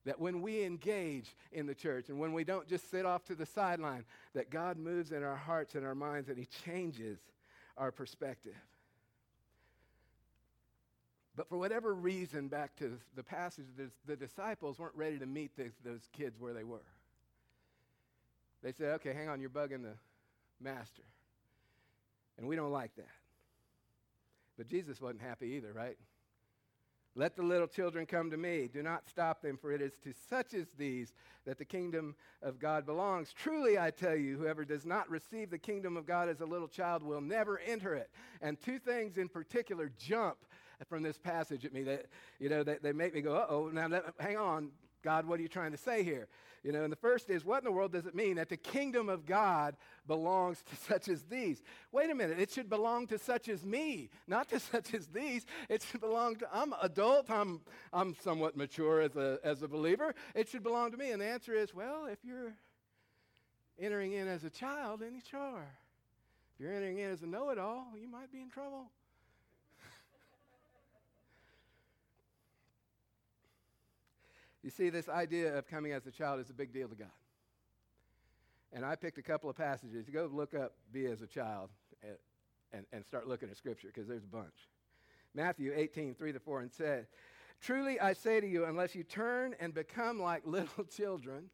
That 0.07 0.21
when 0.21 0.41
we 0.41 0.63
engage 0.63 1.35
in 1.51 1.65
the 1.65 1.75
church 1.75 2.07
and 2.07 2.17
when 2.17 2.31
we 2.31 2.45
don't 2.45 2.65
just 2.65 2.89
sit 2.89 3.05
off 3.05 3.25
to 3.25 3.35
the 3.35 3.45
sideline, 3.45 4.05
that 4.33 4.49
God 4.49 4.77
moves 4.77 5.11
in 5.11 5.21
our 5.21 5.35
hearts 5.35 5.75
and 5.75 5.85
our 5.85 5.95
minds 5.95 6.29
and 6.29 6.37
He 6.37 6.47
changes 6.63 7.19
our 7.75 7.91
perspective. 7.91 8.55
But 11.35 11.49
for 11.49 11.57
whatever 11.57 11.93
reason, 11.93 12.47
back 12.47 12.73
to 12.77 12.97
the 13.17 13.21
passage, 13.21 13.65
the, 14.05 14.15
disciples 14.15 14.79
weren't 14.79 14.95
ready 14.95 15.19
to 15.19 15.25
meet 15.25 15.51
those 15.57 16.07
kids 16.13 16.39
where 16.39 16.53
they 16.53 16.63
were. 16.63 16.87
They 18.63 18.71
said, 18.71 18.93
okay, 18.95 19.13
hang 19.13 19.27
on, 19.27 19.41
you're 19.41 19.49
bugging 19.49 19.83
the 19.83 19.97
master. 20.61 21.03
And 22.37 22.47
we 22.47 22.55
don't 22.55 22.71
like 22.71 22.95
that. 22.95 23.05
But 24.57 24.69
Jesus 24.69 25.01
wasn't 25.01 25.21
happy 25.21 25.47
either, 25.57 25.73
right? 25.73 25.97
Let 27.17 27.35
the 27.35 27.41
little 27.41 27.67
children 27.67 28.05
come 28.05 28.29
to 28.29 28.37
me. 28.37 28.69
Do 28.71 28.83
not 28.83 29.09
stop 29.09 29.41
them, 29.41 29.57
for 29.57 29.71
it 29.71 29.81
is 29.81 29.93
to 30.03 30.13
such 30.29 30.53
as 30.53 30.67
these 30.77 31.13
that 31.47 31.57
the 31.57 31.65
kingdom 31.65 32.15
of 32.43 32.59
God 32.59 32.85
belongs. 32.85 33.33
Truly, 33.33 33.79
I 33.79 33.89
tell 33.89 34.15
you, 34.15 34.37
whoever 34.37 34.63
does 34.63 34.85
not 34.85 35.09
receive 35.09 35.49
the 35.49 35.57
kingdom 35.57 35.97
of 35.97 36.05
God 36.05 36.29
as 36.29 36.41
a 36.41 36.45
little 36.45 36.67
child 36.67 37.01
will 37.01 37.19
never 37.19 37.59
enter 37.59 37.95
it. 37.95 38.11
And 38.39 38.61
two 38.61 38.77
things 38.77 39.17
in 39.17 39.29
particular 39.29 39.91
jump 39.97 40.37
from 40.87 41.01
this 41.01 41.17
passage 41.17 41.65
at 41.65 41.73
me 41.73 41.81
that, 41.83 42.05
you 42.39 42.49
know, 42.49 42.63
they, 42.63 42.77
they 42.83 42.91
make 42.91 43.15
me 43.15 43.21
go, 43.21 43.47
oh, 43.49 43.71
now 43.73 43.87
let, 43.87 44.05
hang 44.19 44.37
on, 44.37 44.69
God, 45.03 45.25
what 45.25 45.39
are 45.39 45.43
you 45.43 45.49
trying 45.49 45.71
to 45.71 45.77
say 45.77 46.03
here? 46.03 46.27
You 46.63 46.71
know, 46.71 46.83
and 46.83 46.91
the 46.91 46.97
first 46.97 47.29
is, 47.29 47.45
what 47.45 47.59
in 47.59 47.63
the 47.63 47.71
world 47.71 47.93
does 47.93 48.05
it 48.05 48.15
mean 48.15 48.35
that 48.35 48.49
the 48.49 48.57
kingdom 48.57 49.09
of 49.09 49.25
God 49.25 49.77
belongs 50.05 50.61
to 50.63 50.75
such 50.75 51.07
as 51.07 51.23
these? 51.23 51.61
Wait 51.91 52.09
a 52.09 52.15
minute, 52.15 52.39
it 52.39 52.51
should 52.51 52.69
belong 52.69 53.07
to 53.07 53.17
such 53.17 53.47
as 53.47 53.63
me, 53.63 54.09
not 54.27 54.49
to 54.49 54.59
such 54.73 54.93
as 54.93 55.07
these. 55.07 55.45
It 55.69 55.83
should 55.83 56.01
belong 56.01 56.35
to, 56.37 56.47
I'm 56.51 56.73
adult, 56.81 57.29
I'm, 57.29 57.61
I'm 57.93 58.15
somewhat 58.21 58.57
mature 58.57 59.01
as 59.01 59.15
a, 59.15 59.39
as 59.43 59.61
a 59.61 59.67
believer. 59.67 60.13
It 60.35 60.49
should 60.49 60.63
belong 60.63 60.91
to 60.91 60.97
me. 60.97 61.11
And 61.11 61.21
the 61.21 61.27
answer 61.27 61.53
is, 61.53 61.73
well, 61.73 62.07
if 62.07 62.19
you're 62.23 62.53
entering 63.79 64.13
in 64.13 64.27
as 64.27 64.43
a 64.43 64.49
child, 64.49 65.01
then 65.01 65.21
sure. 65.29 65.67
If 66.55 66.61
you're 66.61 66.73
entering 66.73 66.97
in 66.97 67.11
as 67.11 67.21
a 67.21 67.27
know 67.27 67.49
it 67.49 67.59
all, 67.59 67.87
you 67.99 68.09
might 68.09 68.31
be 68.31 68.41
in 68.41 68.49
trouble. 68.49 68.87
You 74.63 74.69
see, 74.69 74.89
this 74.89 75.07
idea 75.07 75.57
of 75.57 75.67
coming 75.67 75.91
as 75.91 76.05
a 76.07 76.11
child 76.11 76.39
is 76.39 76.49
a 76.49 76.53
big 76.53 76.73
deal 76.73 76.87
to 76.87 76.95
God. 76.95 77.07
And 78.73 78.85
I 78.85 78.95
picked 78.95 79.17
a 79.17 79.21
couple 79.21 79.49
of 79.49 79.55
passages. 79.55 80.09
Go 80.09 80.29
look 80.31 80.53
up 80.53 80.73
be 80.91 81.05
as 81.05 81.21
a 81.21 81.27
child 81.27 81.69
and, 82.03 82.17
and, 82.73 82.85
and 82.91 83.05
start 83.05 83.27
looking 83.27 83.49
at 83.49 83.57
Scripture 83.57 83.87
because 83.87 84.07
there's 84.07 84.23
a 84.23 84.27
bunch. 84.27 84.69
Matthew 85.33 85.71
18, 85.75 86.15
3 86.15 86.33
to 86.33 86.39
4, 86.39 86.61
and 86.61 86.71
said, 86.71 87.07
Truly 87.61 87.99
I 87.99 88.13
say 88.13 88.39
to 88.39 88.47
you, 88.47 88.65
unless 88.65 88.95
you 88.95 89.03
turn 89.03 89.55
and 89.59 89.73
become 89.73 90.19
like 90.19 90.43
little 90.45 90.83
children, 90.83 91.49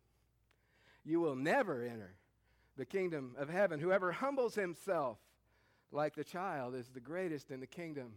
you 1.05 1.19
will 1.19 1.35
never 1.35 1.83
enter 1.83 2.15
the 2.77 2.85
kingdom 2.85 3.35
of 3.37 3.49
heaven. 3.49 3.79
Whoever 3.79 4.11
humbles 4.11 4.55
himself 4.55 5.17
like 5.91 6.15
the 6.15 6.23
child 6.23 6.75
is 6.75 6.89
the 6.89 6.99
greatest 6.99 7.51
in 7.51 7.59
the 7.59 7.67
kingdom 7.67 8.13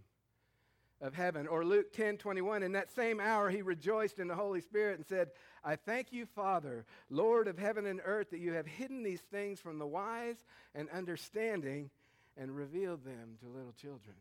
of 1.01 1.15
heaven. 1.15 1.47
Or 1.47 1.65
Luke 1.65 1.93
10 1.93 2.19
21, 2.19 2.63
in 2.63 2.73
that 2.73 2.91
same 2.91 3.21
hour 3.21 3.51
he 3.51 3.63
rejoiced 3.63 4.19
in 4.19 4.29
the 4.29 4.35
Holy 4.35 4.61
Spirit 4.61 4.97
and 4.97 5.07
said, 5.07 5.31
I 5.65 5.77
thank 5.77 6.13
you, 6.13 6.27
Father, 6.27 6.85
Lord 7.11 7.49
of 7.49 7.59
heaven 7.59 7.87
and 7.87 8.01
earth, 8.05 8.31
that 8.31 8.41
you 8.41 8.53
have 8.53 8.67
hidden 8.67 9.03
these 9.03 9.21
things 9.21 9.61
from 9.61 9.79
the 9.79 9.87
wise 9.87 10.45
and 10.75 10.89
understanding 10.91 11.91
and 12.37 12.55
revealed 12.55 13.05
them 13.05 13.37
to 13.41 13.49
little 13.49 13.73
children. 13.73 14.17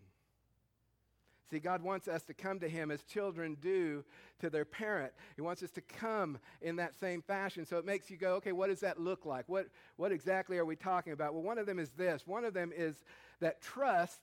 See, 1.51 1.60
God 1.60 1.84
wants 1.84 2.08
us 2.08 2.24
to 2.24 2.34
come 2.34 2.60
to 2.60 2.67
Him 2.67 2.89
as 2.89 3.03
children 3.03 3.55
do 3.62 4.03
to 4.39 4.50
their 4.50 4.65
parent. 4.65 5.13
He 5.36 5.41
wants 5.41 5.62
us 5.62 5.70
to 5.72 5.82
come 5.82 6.39
in 6.62 6.77
that 6.77 6.96
same 6.96 7.22
fashion. 7.22 7.65
So 7.65 7.77
it 7.77 7.86
makes 7.86 8.10
you 8.10 8.17
go, 8.17 8.34
okay, 8.36 8.51
what 8.51 8.67
does 8.67 8.79
that 8.79 9.00
look 9.00 9.25
like? 9.25 9.48
What, 9.48 9.67
what 9.96 10.12
exactly 10.12 10.58
are 10.58 10.65
we 10.65 10.75
talking 10.75 11.13
about? 11.13 11.34
Well, 11.34 11.44
one 11.44 11.60
of 11.60 11.67
them 11.67 11.77
is 11.77 11.89
this 11.91 12.25
one 12.25 12.46
of 12.46 12.53
them 12.53 12.72
is 12.75 12.96
that 13.41 13.62
trust 13.62 14.22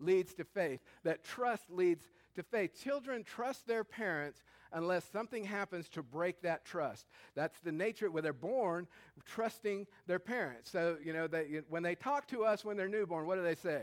leads 0.00 0.34
to 0.34 0.44
faith. 0.44 0.80
That 1.04 1.24
trust 1.24 1.70
leads 1.70 2.04
to 2.34 2.42
faith. 2.42 2.82
Children 2.82 3.24
trust 3.24 3.66
their 3.66 3.84
parents 3.84 4.42
unless 4.72 5.04
something 5.10 5.44
happens 5.44 5.88
to 5.90 6.02
break 6.02 6.42
that 6.42 6.64
trust. 6.64 7.06
That's 7.34 7.58
the 7.60 7.72
nature 7.72 8.10
where 8.10 8.22
they're 8.22 8.32
born 8.32 8.86
trusting 9.26 9.86
their 10.06 10.18
parents. 10.20 10.70
So, 10.70 10.96
you 11.04 11.12
know, 11.12 11.26
they, 11.26 11.62
when 11.68 11.82
they 11.82 11.94
talk 11.94 12.28
to 12.28 12.44
us 12.44 12.64
when 12.64 12.76
they're 12.76 12.88
newborn, 12.88 13.26
what 13.26 13.36
do 13.36 13.42
they 13.42 13.56
say? 13.56 13.82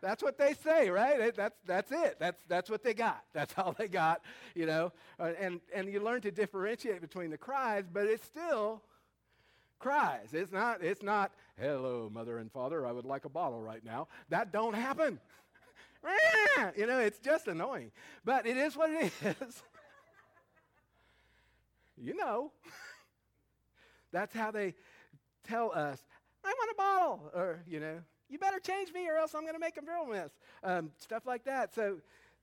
That's 0.00 0.22
what 0.22 0.36
they 0.36 0.54
say, 0.54 0.90
right? 0.90 1.34
That's, 1.36 1.56
that's 1.64 1.92
it. 1.92 2.16
That's, 2.18 2.42
that's 2.48 2.68
what 2.68 2.82
they 2.82 2.92
got. 2.92 3.22
That's 3.32 3.54
all 3.56 3.72
they 3.78 3.86
got, 3.86 4.22
you 4.54 4.66
know. 4.66 4.92
Uh, 5.18 5.32
and, 5.38 5.60
and 5.72 5.88
you 5.88 6.00
learn 6.00 6.20
to 6.22 6.32
differentiate 6.32 7.00
between 7.00 7.30
the 7.30 7.38
cries, 7.38 7.84
but 7.90 8.06
it's 8.06 8.26
still 8.26 8.82
cries. 9.82 10.28
It's 10.32 10.52
not, 10.52 10.82
it's 10.82 11.02
not, 11.02 11.32
hello, 11.60 12.08
mother 12.10 12.38
and 12.38 12.50
father, 12.50 12.86
I 12.86 12.92
would 12.92 13.04
like 13.04 13.24
a 13.24 13.28
bottle 13.28 13.60
right 13.60 13.84
now. 13.84 14.08
That 14.28 14.52
don't 14.52 14.74
happen. 14.74 15.18
you 16.76 16.86
know, 16.86 17.00
it's 17.00 17.18
just 17.18 17.48
annoying. 17.48 17.90
But 18.24 18.46
it 18.46 18.56
is 18.56 18.76
what 18.76 18.90
it 18.90 19.12
is. 19.22 19.62
you 21.96 22.16
know. 22.16 22.52
That's 24.12 24.34
how 24.34 24.50
they 24.50 24.74
tell 25.48 25.72
us, 25.72 25.98
I 26.44 26.48
want 26.48 26.70
a 26.70 26.74
bottle. 26.74 27.30
Or, 27.34 27.60
you 27.66 27.80
know, 27.80 27.98
you 28.28 28.38
better 28.38 28.60
change 28.60 28.92
me 28.92 29.08
or 29.08 29.16
else 29.16 29.34
I'm 29.34 29.42
going 29.42 29.54
to 29.54 29.60
make 29.60 29.76
a 29.76 29.80
real 29.80 30.06
mess. 30.06 30.30
Um, 30.62 30.90
stuff 30.98 31.26
like 31.26 31.44
that. 31.44 31.74
So 31.74 31.98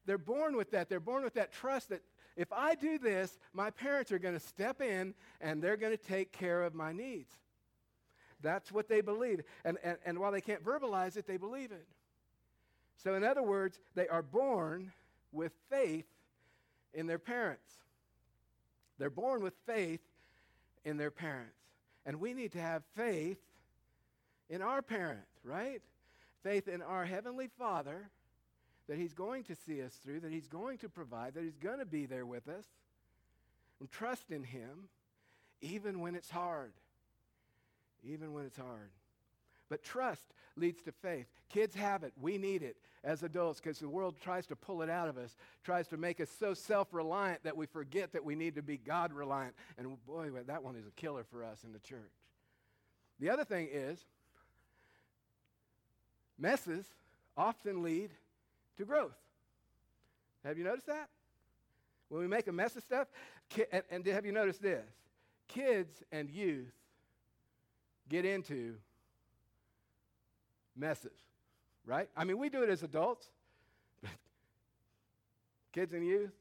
they're 0.05 0.17
born 0.17 0.57
with 0.57 0.71
that. 0.71 0.89
They're 0.89 0.99
born 0.99 1.23
with 1.23 1.35
that 1.35 1.53
trust 1.53 1.89
that 1.89 2.01
if 2.39 2.53
I 2.53 2.73
do 2.73 2.97
this, 2.97 3.37
my 3.51 3.69
parents 3.69 4.13
are 4.13 4.17
going 4.17 4.33
to 4.33 4.39
step 4.39 4.79
in 4.79 5.13
and 5.41 5.61
they're 5.61 5.75
going 5.75 5.91
to 5.91 6.01
take 6.01 6.31
care 6.31 6.63
of 6.63 6.73
my 6.73 6.93
needs. 6.93 7.33
That's 8.41 8.71
what 8.71 8.87
they 8.87 9.01
believe. 9.01 9.41
And, 9.65 9.77
and, 9.83 9.97
and 10.05 10.17
while 10.19 10.31
they 10.31 10.39
can't 10.39 10.63
verbalize 10.63 11.17
it, 11.17 11.27
they 11.27 11.35
believe 11.35 11.73
it. 11.73 11.85
So, 13.03 13.15
in 13.15 13.25
other 13.25 13.43
words, 13.43 13.77
they 13.93 14.07
are 14.07 14.21
born 14.21 14.93
with 15.33 15.51
faith 15.69 16.05
in 16.93 17.07
their 17.07 17.19
parents. 17.19 17.73
They're 18.99 19.09
born 19.09 19.43
with 19.43 19.55
faith 19.65 19.99
in 20.85 20.95
their 20.95 21.11
parents. 21.11 21.59
And 22.05 22.21
we 22.21 22.33
need 22.33 22.53
to 22.53 22.61
have 22.61 22.83
faith 22.95 23.39
in 24.49 24.61
our 24.61 24.81
parent, 24.81 25.25
right? 25.43 25.81
Faith 26.41 26.69
in 26.69 26.81
our 26.81 27.03
Heavenly 27.03 27.49
Father 27.59 28.09
that 28.89 28.97
He's 28.97 29.13
going 29.13 29.43
to 29.43 29.55
see 29.55 29.83
us 29.83 29.93
through, 30.03 30.19
that 30.21 30.31
He's 30.31 30.47
going 30.47 30.79
to 30.79 30.89
provide, 30.89 31.35
that 31.35 31.43
He's 31.43 31.55
going 31.55 31.77
to 31.77 31.85
be 31.85 32.07
there 32.07 32.25
with 32.25 32.49
us. 32.49 32.65
And 33.79 33.89
trust 33.89 34.31
in 34.31 34.43
Him 34.43 34.89
even 35.61 35.99
when 35.99 36.15
it's 36.15 36.29
hard. 36.29 36.73
Even 38.03 38.33
when 38.33 38.45
it's 38.45 38.57
hard. 38.57 38.89
But 39.69 39.83
trust 39.83 40.33
leads 40.55 40.81
to 40.83 40.91
faith. 40.91 41.27
Kids 41.49 41.75
have 41.75 42.03
it. 42.03 42.13
We 42.19 42.39
need 42.39 42.63
it 42.63 42.77
as 43.03 43.21
adults 43.21 43.61
because 43.61 43.77
the 43.77 43.87
world 43.87 44.15
tries 44.21 44.47
to 44.47 44.55
pull 44.55 44.81
it 44.81 44.89
out 44.89 45.07
of 45.07 45.17
us, 45.19 45.35
tries 45.63 45.87
to 45.89 45.97
make 45.97 46.19
us 46.19 46.29
so 46.39 46.55
self 46.55 46.87
reliant 46.91 47.43
that 47.43 47.55
we 47.55 47.67
forget 47.67 48.13
that 48.13 48.25
we 48.25 48.35
need 48.35 48.55
to 48.55 48.63
be 48.63 48.77
God 48.77 49.13
reliant. 49.13 49.53
And 49.77 50.03
boy, 50.07 50.31
that 50.47 50.63
one 50.63 50.75
is 50.75 50.87
a 50.87 50.91
killer 50.91 51.23
for 51.23 51.43
us 51.43 51.63
in 51.63 51.73
the 51.73 51.79
church. 51.79 51.99
The 53.19 53.29
other 53.29 53.43
thing 53.43 53.69
is, 53.71 54.03
messes 56.39 56.85
often 57.37 57.83
lead 57.83 58.09
to 58.79 58.85
growth. 58.85 59.15
Have 60.43 60.57
you 60.57 60.63
noticed 60.63 60.87
that? 60.87 61.09
When 62.07 62.21
we 62.21 62.27
make 62.27 62.47
a 62.47 62.51
mess 62.51 62.75
of 62.75 62.81
stuff, 62.83 63.07
ki- 63.49 63.65
and, 63.71 63.83
and 63.91 64.05
have 64.07 64.25
you 64.25 64.31
noticed 64.31 64.61
this? 64.61 64.83
Kids 65.47 66.01
and 66.11 66.29
youth 66.29 66.73
get 68.09 68.25
into 68.25 68.75
messes, 70.75 71.11
right? 71.85 72.09
I 72.17 72.23
mean, 72.23 72.39
we 72.39 72.49
do 72.49 72.63
it 72.63 72.69
as 72.69 72.81
adults, 72.81 73.27
but 74.01 74.11
kids 75.73 75.93
and 75.93 76.05
youth, 76.05 76.31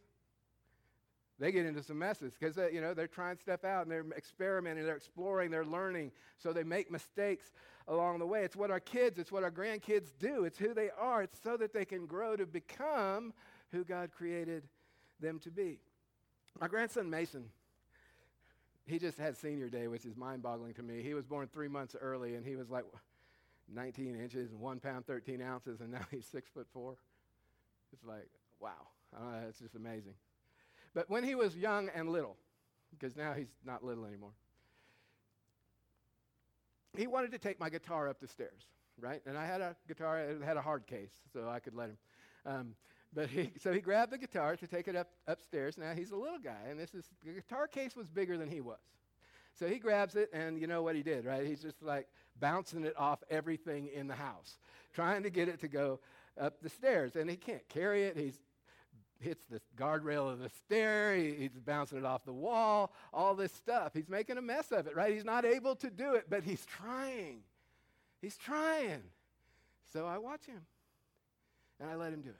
they 1.38 1.52
get 1.52 1.66
into 1.66 1.82
some 1.82 1.98
messes 1.98 2.32
because 2.38 2.56
you 2.72 2.80
know 2.80 2.94
they're 2.94 3.06
trying 3.06 3.38
stuff 3.38 3.64
out 3.64 3.82
and 3.82 3.90
they're 3.90 4.06
experimenting, 4.16 4.84
they're 4.84 4.96
exploring, 4.96 5.50
they're 5.50 5.64
learning, 5.64 6.10
so 6.36 6.52
they 6.52 6.64
make 6.64 6.90
mistakes 6.90 7.52
along 7.86 8.18
the 8.18 8.26
way. 8.26 8.42
It's 8.42 8.56
what 8.56 8.70
our 8.70 8.80
kids, 8.80 9.18
it's 9.18 9.30
what 9.30 9.44
our 9.44 9.50
grandkids 9.50 10.12
do. 10.18 10.44
It's 10.44 10.58
who 10.58 10.74
they 10.74 10.90
are. 10.98 11.22
It's 11.22 11.38
so 11.42 11.56
that 11.56 11.72
they 11.72 11.84
can 11.84 12.06
grow 12.06 12.36
to 12.36 12.46
become 12.46 13.32
who 13.70 13.84
God 13.84 14.10
created 14.10 14.64
them 15.20 15.38
to 15.40 15.50
be. 15.50 15.78
My 16.60 16.68
grandson 16.68 17.08
Mason, 17.08 17.44
he 18.86 18.98
just 18.98 19.18
had 19.18 19.36
senior 19.36 19.68
day, 19.68 19.86
which 19.86 20.04
is 20.04 20.16
mind-boggling 20.16 20.74
to 20.74 20.82
me. 20.82 21.02
He 21.02 21.14
was 21.14 21.24
born 21.24 21.48
three 21.52 21.68
months 21.68 21.94
early, 22.00 22.34
and 22.34 22.44
he 22.44 22.56
was 22.56 22.68
like 22.68 22.84
19 23.72 24.18
inches 24.20 24.50
and 24.50 24.60
one 24.60 24.80
pound 24.80 25.06
13 25.06 25.40
ounces, 25.42 25.80
and 25.80 25.90
now 25.90 26.00
he's 26.10 26.26
six 26.26 26.50
foot 26.50 26.66
four. 26.72 26.96
It's 27.92 28.04
like 28.04 28.28
wow, 28.60 28.88
uh, 29.16 29.46
it's 29.48 29.60
just 29.60 29.74
amazing. 29.74 30.14
But 30.94 31.08
when 31.08 31.24
he 31.24 31.34
was 31.34 31.56
young 31.56 31.88
and 31.94 32.10
little, 32.10 32.36
because 32.90 33.16
now 33.16 33.32
he's 33.32 33.52
not 33.64 33.84
little 33.84 34.04
anymore, 34.04 34.32
he 36.96 37.06
wanted 37.06 37.30
to 37.32 37.38
take 37.38 37.60
my 37.60 37.70
guitar 37.70 38.08
up 38.08 38.18
the 38.20 38.26
stairs, 38.26 38.62
right? 39.00 39.20
And 39.26 39.36
I 39.36 39.46
had 39.46 39.60
a 39.60 39.76
guitar, 39.86 40.18
it 40.20 40.42
had 40.42 40.56
a 40.56 40.62
hard 40.62 40.86
case, 40.86 41.12
so 41.32 41.48
I 41.48 41.60
could 41.60 41.74
let 41.74 41.90
him. 41.90 41.98
Um, 42.46 42.74
but 43.14 43.28
he, 43.28 43.52
so 43.58 43.72
he 43.72 43.80
grabbed 43.80 44.12
the 44.12 44.18
guitar 44.18 44.56
to 44.56 44.66
take 44.66 44.88
it 44.88 44.96
up 44.96 45.08
upstairs. 45.26 45.78
Now 45.78 45.92
he's 45.94 46.10
a 46.10 46.16
little 46.16 46.38
guy, 46.38 46.68
and 46.68 46.78
this 46.78 46.94
is 46.94 47.08
the 47.24 47.32
guitar 47.32 47.66
case 47.66 47.96
was 47.96 48.08
bigger 48.08 48.36
than 48.36 48.48
he 48.48 48.60
was. 48.60 48.78
So 49.58 49.66
he 49.66 49.78
grabs 49.78 50.14
it, 50.14 50.30
and 50.32 50.58
you 50.58 50.66
know 50.66 50.82
what 50.82 50.94
he 50.94 51.02
did, 51.02 51.24
right? 51.24 51.46
He's 51.46 51.60
just 51.60 51.82
like 51.82 52.06
bouncing 52.38 52.84
it 52.84 52.94
off 52.96 53.20
everything 53.30 53.88
in 53.92 54.06
the 54.06 54.14
house, 54.14 54.58
trying 54.92 55.22
to 55.24 55.30
get 55.30 55.48
it 55.48 55.60
to 55.60 55.68
go 55.68 56.00
up 56.40 56.60
the 56.62 56.68
stairs. 56.68 57.16
And 57.16 57.28
he 57.28 57.36
can't 57.36 57.66
carry 57.68 58.04
it. 58.04 58.16
He's 58.16 58.38
hits 59.20 59.44
the 59.50 59.60
guardrail 59.76 60.30
of 60.30 60.38
the 60.38 60.48
stair. 60.48 61.16
He, 61.16 61.34
he's 61.34 61.58
bouncing 61.64 61.98
it 61.98 62.04
off 62.04 62.24
the 62.24 62.32
wall, 62.32 62.92
all 63.12 63.34
this 63.34 63.52
stuff. 63.52 63.92
He's 63.94 64.08
making 64.08 64.38
a 64.38 64.42
mess 64.42 64.70
of 64.72 64.86
it, 64.86 64.94
right? 64.94 65.12
He's 65.12 65.24
not 65.24 65.44
able 65.44 65.74
to 65.76 65.90
do 65.90 66.14
it, 66.14 66.26
but 66.28 66.44
he's 66.44 66.64
trying. 66.64 67.40
He's 68.20 68.36
trying. 68.36 69.02
So 69.92 70.06
I 70.06 70.18
watch 70.18 70.46
him 70.46 70.60
and 71.80 71.90
I 71.90 71.94
let 71.94 72.12
him 72.12 72.22
do 72.22 72.30
it. 72.30 72.36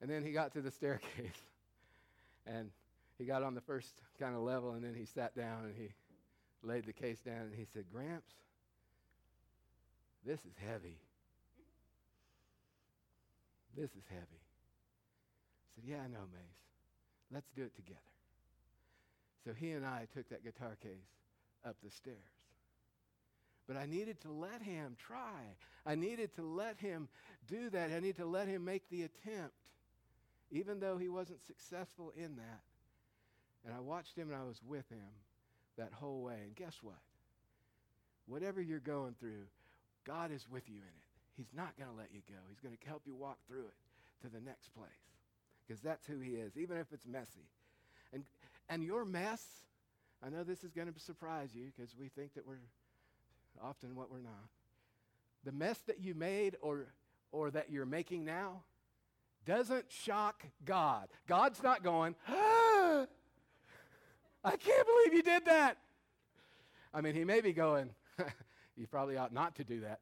And 0.00 0.10
then 0.10 0.24
he 0.24 0.32
got 0.32 0.52
to 0.52 0.60
the 0.60 0.70
staircase 0.70 1.42
and 2.46 2.70
he 3.18 3.24
got 3.24 3.42
on 3.42 3.54
the 3.54 3.60
first 3.60 4.02
kind 4.18 4.34
of 4.34 4.42
level 4.42 4.72
and 4.72 4.84
then 4.84 4.94
he 4.94 5.04
sat 5.04 5.36
down 5.36 5.64
and 5.64 5.74
he 5.76 5.90
laid 6.62 6.86
the 6.86 6.92
case 6.92 7.20
down 7.20 7.42
and 7.42 7.54
he 7.54 7.66
said, 7.72 7.84
Gramps, 7.92 8.32
this 10.24 10.40
is 10.40 10.54
heavy. 10.66 10.98
This 13.76 13.90
is 13.90 14.04
heavy 14.10 14.41
said, 15.74 15.84
Yeah, 15.86 15.98
I 16.04 16.08
know, 16.08 16.26
Mace. 16.32 16.62
Let's 17.32 17.50
do 17.56 17.62
it 17.62 17.74
together. 17.74 18.00
So 19.44 19.52
he 19.52 19.72
and 19.72 19.84
I 19.84 20.06
took 20.14 20.28
that 20.28 20.44
guitar 20.44 20.76
case 20.82 20.90
up 21.66 21.76
the 21.82 21.90
stairs. 21.90 22.16
But 23.66 23.76
I 23.76 23.86
needed 23.86 24.20
to 24.22 24.30
let 24.30 24.60
him 24.60 24.96
try. 24.98 25.56
I 25.86 25.94
needed 25.94 26.34
to 26.36 26.42
let 26.42 26.76
him 26.78 27.08
do 27.48 27.70
that. 27.70 27.90
I 27.90 28.00
needed 28.00 28.16
to 28.16 28.26
let 28.26 28.48
him 28.48 28.64
make 28.64 28.88
the 28.90 29.04
attempt, 29.04 29.54
even 30.50 30.80
though 30.80 30.98
he 30.98 31.08
wasn't 31.08 31.44
successful 31.44 32.12
in 32.16 32.36
that. 32.36 32.60
And 33.64 33.74
I 33.74 33.80
watched 33.80 34.16
him 34.16 34.28
and 34.30 34.36
I 34.36 34.44
was 34.44 34.60
with 34.66 34.88
him 34.90 35.08
that 35.78 35.92
whole 35.92 36.22
way. 36.22 36.38
And 36.42 36.54
guess 36.54 36.78
what? 36.82 36.98
Whatever 38.26 38.60
you're 38.60 38.80
going 38.80 39.14
through, 39.18 39.46
God 40.04 40.32
is 40.32 40.46
with 40.50 40.68
you 40.68 40.76
in 40.76 40.82
it. 40.82 41.08
He's 41.36 41.52
not 41.54 41.76
going 41.78 41.90
to 41.90 41.96
let 41.96 42.12
you 42.12 42.20
go. 42.28 42.38
He's 42.48 42.60
going 42.60 42.76
to 42.76 42.88
help 42.88 43.02
you 43.06 43.14
walk 43.14 43.38
through 43.48 43.66
it 43.66 44.26
to 44.26 44.28
the 44.28 44.40
next 44.40 44.74
place 44.74 45.11
because 45.72 45.82
that's 45.82 46.06
who 46.06 46.18
he 46.18 46.32
is, 46.32 46.58
even 46.58 46.76
if 46.76 46.92
it's 46.92 47.06
messy. 47.06 47.48
And, 48.12 48.24
and 48.68 48.84
your 48.84 49.06
mess, 49.06 49.42
I 50.22 50.28
know 50.28 50.44
this 50.44 50.64
is 50.64 50.72
going 50.72 50.92
to 50.92 51.00
surprise 51.00 51.48
you 51.54 51.72
because 51.74 51.96
we 51.98 52.08
think 52.08 52.34
that 52.34 52.46
we're 52.46 52.60
often 53.62 53.94
what 53.94 54.10
we're 54.10 54.20
not. 54.20 54.50
The 55.44 55.52
mess 55.52 55.78
that 55.86 55.98
you 55.98 56.14
made 56.14 56.56
or, 56.60 56.88
or 57.30 57.50
that 57.52 57.70
you're 57.70 57.86
making 57.86 58.26
now 58.26 58.64
doesn't 59.46 59.86
shock 59.88 60.44
God. 60.62 61.08
God's 61.26 61.62
not 61.62 61.82
going, 61.82 62.16
ah, 62.28 63.06
I 64.44 64.56
can't 64.56 64.86
believe 64.86 65.14
you 65.14 65.22
did 65.22 65.46
that. 65.46 65.78
I 66.92 67.00
mean, 67.00 67.14
he 67.14 67.24
may 67.24 67.40
be 67.40 67.54
going, 67.54 67.88
you 68.76 68.86
probably 68.88 69.16
ought 69.16 69.32
not 69.32 69.54
to 69.56 69.64
do 69.64 69.80
that. 69.80 70.00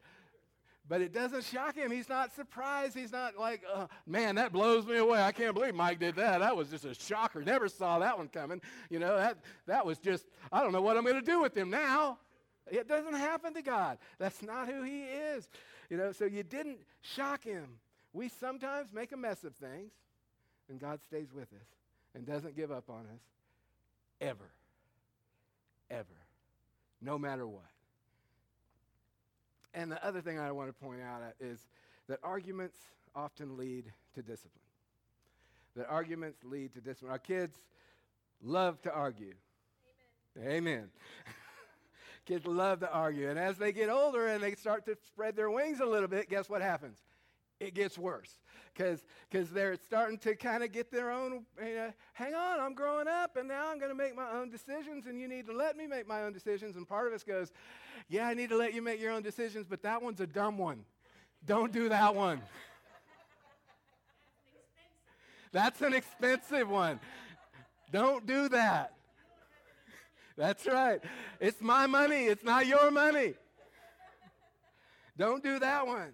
But 0.90 1.02
it 1.02 1.12
doesn't 1.12 1.44
shock 1.44 1.76
him. 1.76 1.92
He's 1.92 2.09
not 2.09 2.35
surprised. 2.35 2.97
He's 2.97 3.12
not 3.12 3.38
like, 3.38 3.62
uh, 3.73 3.87
man, 4.09 4.35
that 4.35 4.52
blows 4.52 4.85
me 4.85 4.97
away. 4.97 5.23
I 5.23 5.30
can't 5.30 5.54
believe 5.54 5.73
Mike 5.73 6.00
did 6.00 6.16
that. 6.16 6.40
That 6.40 6.56
was 6.56 6.68
just 6.68 6.85
a 6.85 6.94
shocker. 6.94 7.42
Never 7.42 7.68
saw 7.68 8.00
that 8.00 8.18
one 8.18 8.26
coming. 8.26 8.61
You 8.90 8.99
know, 8.99 9.16
that, 9.16 9.38
that 9.68 9.87
was 9.87 9.99
just, 10.00 10.26
I 10.50 10.61
don't 10.61 10.73
know 10.73 10.82
what 10.82 10.97
I'm 10.97 11.04
going 11.04 11.14
to 11.14 11.23
do 11.23 11.40
with 11.40 11.56
him 11.56 11.70
now. 11.70 12.18
It 12.66 12.88
doesn't 12.88 13.14
happen 13.14 13.54
to 13.54 13.62
God. 13.62 13.99
That's 14.18 14.42
not 14.42 14.66
who 14.66 14.82
he 14.82 15.02
is. 15.02 15.49
You 15.90 15.97
know, 15.97 16.11
so 16.11 16.25
you 16.25 16.42
didn't 16.42 16.78
shock 17.02 17.44
him. 17.44 17.66
We 18.12 18.28
sometimes 18.28 18.92
make 18.92 19.12
a 19.12 19.16
mess 19.16 19.44
of 19.44 19.54
things, 19.54 19.92
and 20.68 20.80
God 20.80 21.00
stays 21.04 21.32
with 21.32 21.52
us 21.52 21.68
and 22.16 22.26
doesn't 22.26 22.56
give 22.56 22.73
up 22.73 22.90
on 22.90 23.02
us 23.14 23.23
ever. 24.20 24.50
Ever. 25.88 26.06
No 27.00 27.16
matter 27.16 27.47
what. 27.47 27.62
And 29.74 29.90
the 29.90 30.04
other 30.04 30.20
thing 30.20 30.38
I 30.38 30.50
want 30.52 30.68
to 30.68 30.72
point 30.72 31.00
out 31.00 31.22
is 31.40 31.58
that 32.08 32.18
arguments 32.22 32.78
often 33.14 33.56
lead 33.56 33.92
to 34.14 34.22
discipline. 34.22 34.52
That 35.76 35.88
arguments 35.88 36.38
lead 36.44 36.74
to 36.74 36.80
discipline. 36.80 37.12
Our 37.12 37.18
kids 37.18 37.56
love 38.42 38.80
to 38.82 38.92
argue. 38.92 39.34
Amen. 40.36 40.56
Amen. 40.56 40.88
kids 42.26 42.46
love 42.46 42.80
to 42.80 42.90
argue. 42.90 43.30
And 43.30 43.38
as 43.38 43.58
they 43.58 43.72
get 43.72 43.88
older 43.88 44.26
and 44.26 44.42
they 44.42 44.54
start 44.54 44.86
to 44.86 44.96
spread 45.06 45.36
their 45.36 45.50
wings 45.50 45.80
a 45.80 45.86
little 45.86 46.08
bit, 46.08 46.28
guess 46.28 46.48
what 46.48 46.62
happens? 46.62 46.98
It 47.60 47.74
gets 47.74 47.96
worse 47.98 48.40
because 48.74 49.04
because 49.30 49.50
they're 49.50 49.76
starting 49.76 50.18
to 50.18 50.34
kind 50.34 50.64
of 50.64 50.72
get 50.72 50.90
their 50.90 51.10
own, 51.10 51.44
you 51.62 51.74
know, 51.74 51.92
hang 52.14 52.34
on, 52.34 52.58
I'm 52.58 52.74
growing 52.74 53.06
up 53.06 53.36
and 53.36 53.46
now 53.46 53.70
I'm 53.70 53.78
going 53.78 53.90
to 53.90 53.96
make 53.96 54.16
my 54.16 54.30
own 54.32 54.50
decisions 54.50 55.06
and 55.06 55.20
you 55.20 55.28
need 55.28 55.46
to 55.46 55.52
let 55.52 55.76
me 55.76 55.86
make 55.86 56.08
my 56.08 56.22
own 56.22 56.32
decisions. 56.32 56.76
And 56.76 56.88
part 56.88 57.06
of 57.06 57.12
us 57.12 57.22
goes, 57.22 57.52
yeah, 58.08 58.26
I 58.26 58.34
need 58.34 58.48
to 58.48 58.56
let 58.56 58.74
you 58.74 58.82
make 58.82 59.00
your 59.00 59.12
own 59.12 59.22
decisions, 59.22 59.66
but 59.68 59.82
that 59.82 60.02
one's 60.02 60.20
a 60.20 60.26
dumb 60.26 60.58
one. 60.58 60.84
Don't 61.46 61.72
do 61.72 61.88
that 61.90 62.14
one. 62.14 62.40
That's 65.52 65.80
an 65.82 65.94
expensive 65.94 66.68
one. 66.68 67.00
Don't 67.92 68.26
do 68.26 68.48
that. 68.50 68.94
That's 70.36 70.66
right. 70.66 71.00
It's 71.40 71.60
my 71.60 71.86
money, 71.86 72.24
it's 72.24 72.44
not 72.44 72.66
your 72.66 72.90
money. 72.90 73.34
Don't 75.16 75.42
do 75.42 75.58
that 75.58 75.86
one. 75.86 76.12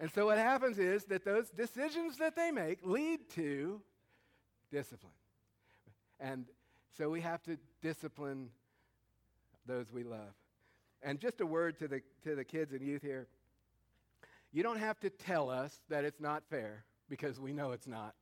And 0.00 0.10
so 0.10 0.26
what 0.26 0.38
happens 0.38 0.78
is 0.78 1.04
that 1.04 1.26
those 1.26 1.50
decisions 1.50 2.16
that 2.16 2.34
they 2.34 2.50
make 2.50 2.78
lead 2.82 3.28
to 3.34 3.82
discipline. 4.72 5.12
And 6.18 6.46
so 6.96 7.10
we 7.10 7.20
have 7.20 7.42
to 7.42 7.58
discipline 7.82 8.48
those 9.66 9.92
we 9.92 10.02
love. 10.02 10.34
And 11.02 11.20
just 11.20 11.42
a 11.42 11.46
word 11.46 11.78
to 11.80 11.88
the, 11.88 12.00
to 12.24 12.34
the 12.34 12.44
kids 12.44 12.72
and 12.72 12.80
youth 12.80 13.02
here. 13.02 13.26
You 14.52 14.62
don't 14.62 14.78
have 14.78 14.98
to 15.00 15.10
tell 15.10 15.50
us 15.50 15.78
that 15.90 16.04
it's 16.04 16.20
not 16.20 16.42
fair 16.48 16.84
because 17.10 17.38
we 17.38 17.52
know 17.52 17.72
it's 17.72 17.86
not. 17.86 18.14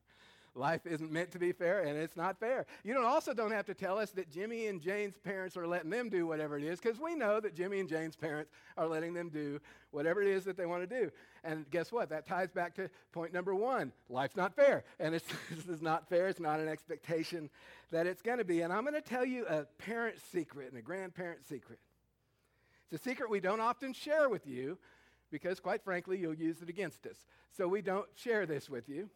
Life 0.59 0.87
isn't 0.87 1.12
meant 1.12 1.31
to 1.31 1.38
be 1.38 1.53
fair, 1.53 1.83
and 1.83 1.97
it's 1.97 2.17
not 2.17 2.41
fair. 2.41 2.67
You 2.83 2.93
don't 2.93 3.05
also 3.05 3.33
don't 3.33 3.53
have 3.53 3.67
to 3.67 3.75
tell 3.75 3.97
us 3.97 4.11
that 4.11 4.29
Jimmy 4.29 4.67
and 4.67 4.83
Jane's 4.83 5.17
parents 5.17 5.57
are 5.57 5.69
letting 5.69 5.91
them 5.91 6.09
do 6.09 6.27
whatever 6.27 6.59
it 6.59 6.65
is, 6.65 6.81
because 6.81 6.99
we 6.99 7.15
know 7.15 7.38
that 7.38 7.55
Jimmy 7.55 7.79
and 7.79 7.88
Jane's 7.88 8.17
parents 8.17 8.50
are 8.77 8.88
letting 8.88 9.15
them 9.15 9.29
do 9.29 9.61
whatever 9.93 10.21
it 10.21 10.27
is 10.27 10.45
that 10.45 10.57
they 10.57 10.67
want 10.67 10.83
to 10.83 11.03
do. 11.03 11.12
And 11.45 11.71
guess 11.71 11.93
what? 11.93 12.09
That 12.09 12.27
ties 12.27 12.50
back 12.50 12.75
to 12.75 12.91
point 13.12 13.33
number 13.33 13.55
one: 13.55 13.93
life's 14.09 14.35
not 14.35 14.53
fair, 14.53 14.83
and 14.99 15.15
it's, 15.15 15.27
this 15.55 15.69
is 15.69 15.81
not 15.81 16.09
fair. 16.09 16.27
It's 16.27 16.41
not 16.41 16.59
an 16.59 16.69
expectation 16.69 17.50
that 17.93 18.09
it's 18.09 18.21
going 18.21 18.38
to 18.38 18.45
be. 18.45 18.62
And 18.62 18.73
I'm 18.73 18.83
going 18.83 18.95
to 18.95 19.00
tell 19.00 19.25
you 19.25 19.47
a 19.47 19.65
parent 19.79 20.17
secret 20.33 20.71
and 20.71 20.77
a 20.77 20.83
grandparent 20.83 21.47
secret. 21.47 21.79
It's 22.91 23.00
a 23.00 23.09
secret 23.09 23.31
we 23.31 23.41
don't 23.41 23.61
often 23.61 23.93
share 23.93 24.29
with 24.29 24.45
you, 24.45 24.77
because 25.31 25.61
quite 25.61 25.85
frankly, 25.85 26.19
you'll 26.19 26.35
use 26.35 26.62
it 26.62 26.69
against 26.69 27.07
us. 27.07 27.27
So 27.57 27.69
we 27.69 27.81
don't 27.81 28.09
share 28.17 28.45
this 28.45 28.69
with 28.69 28.88
you. 28.88 29.09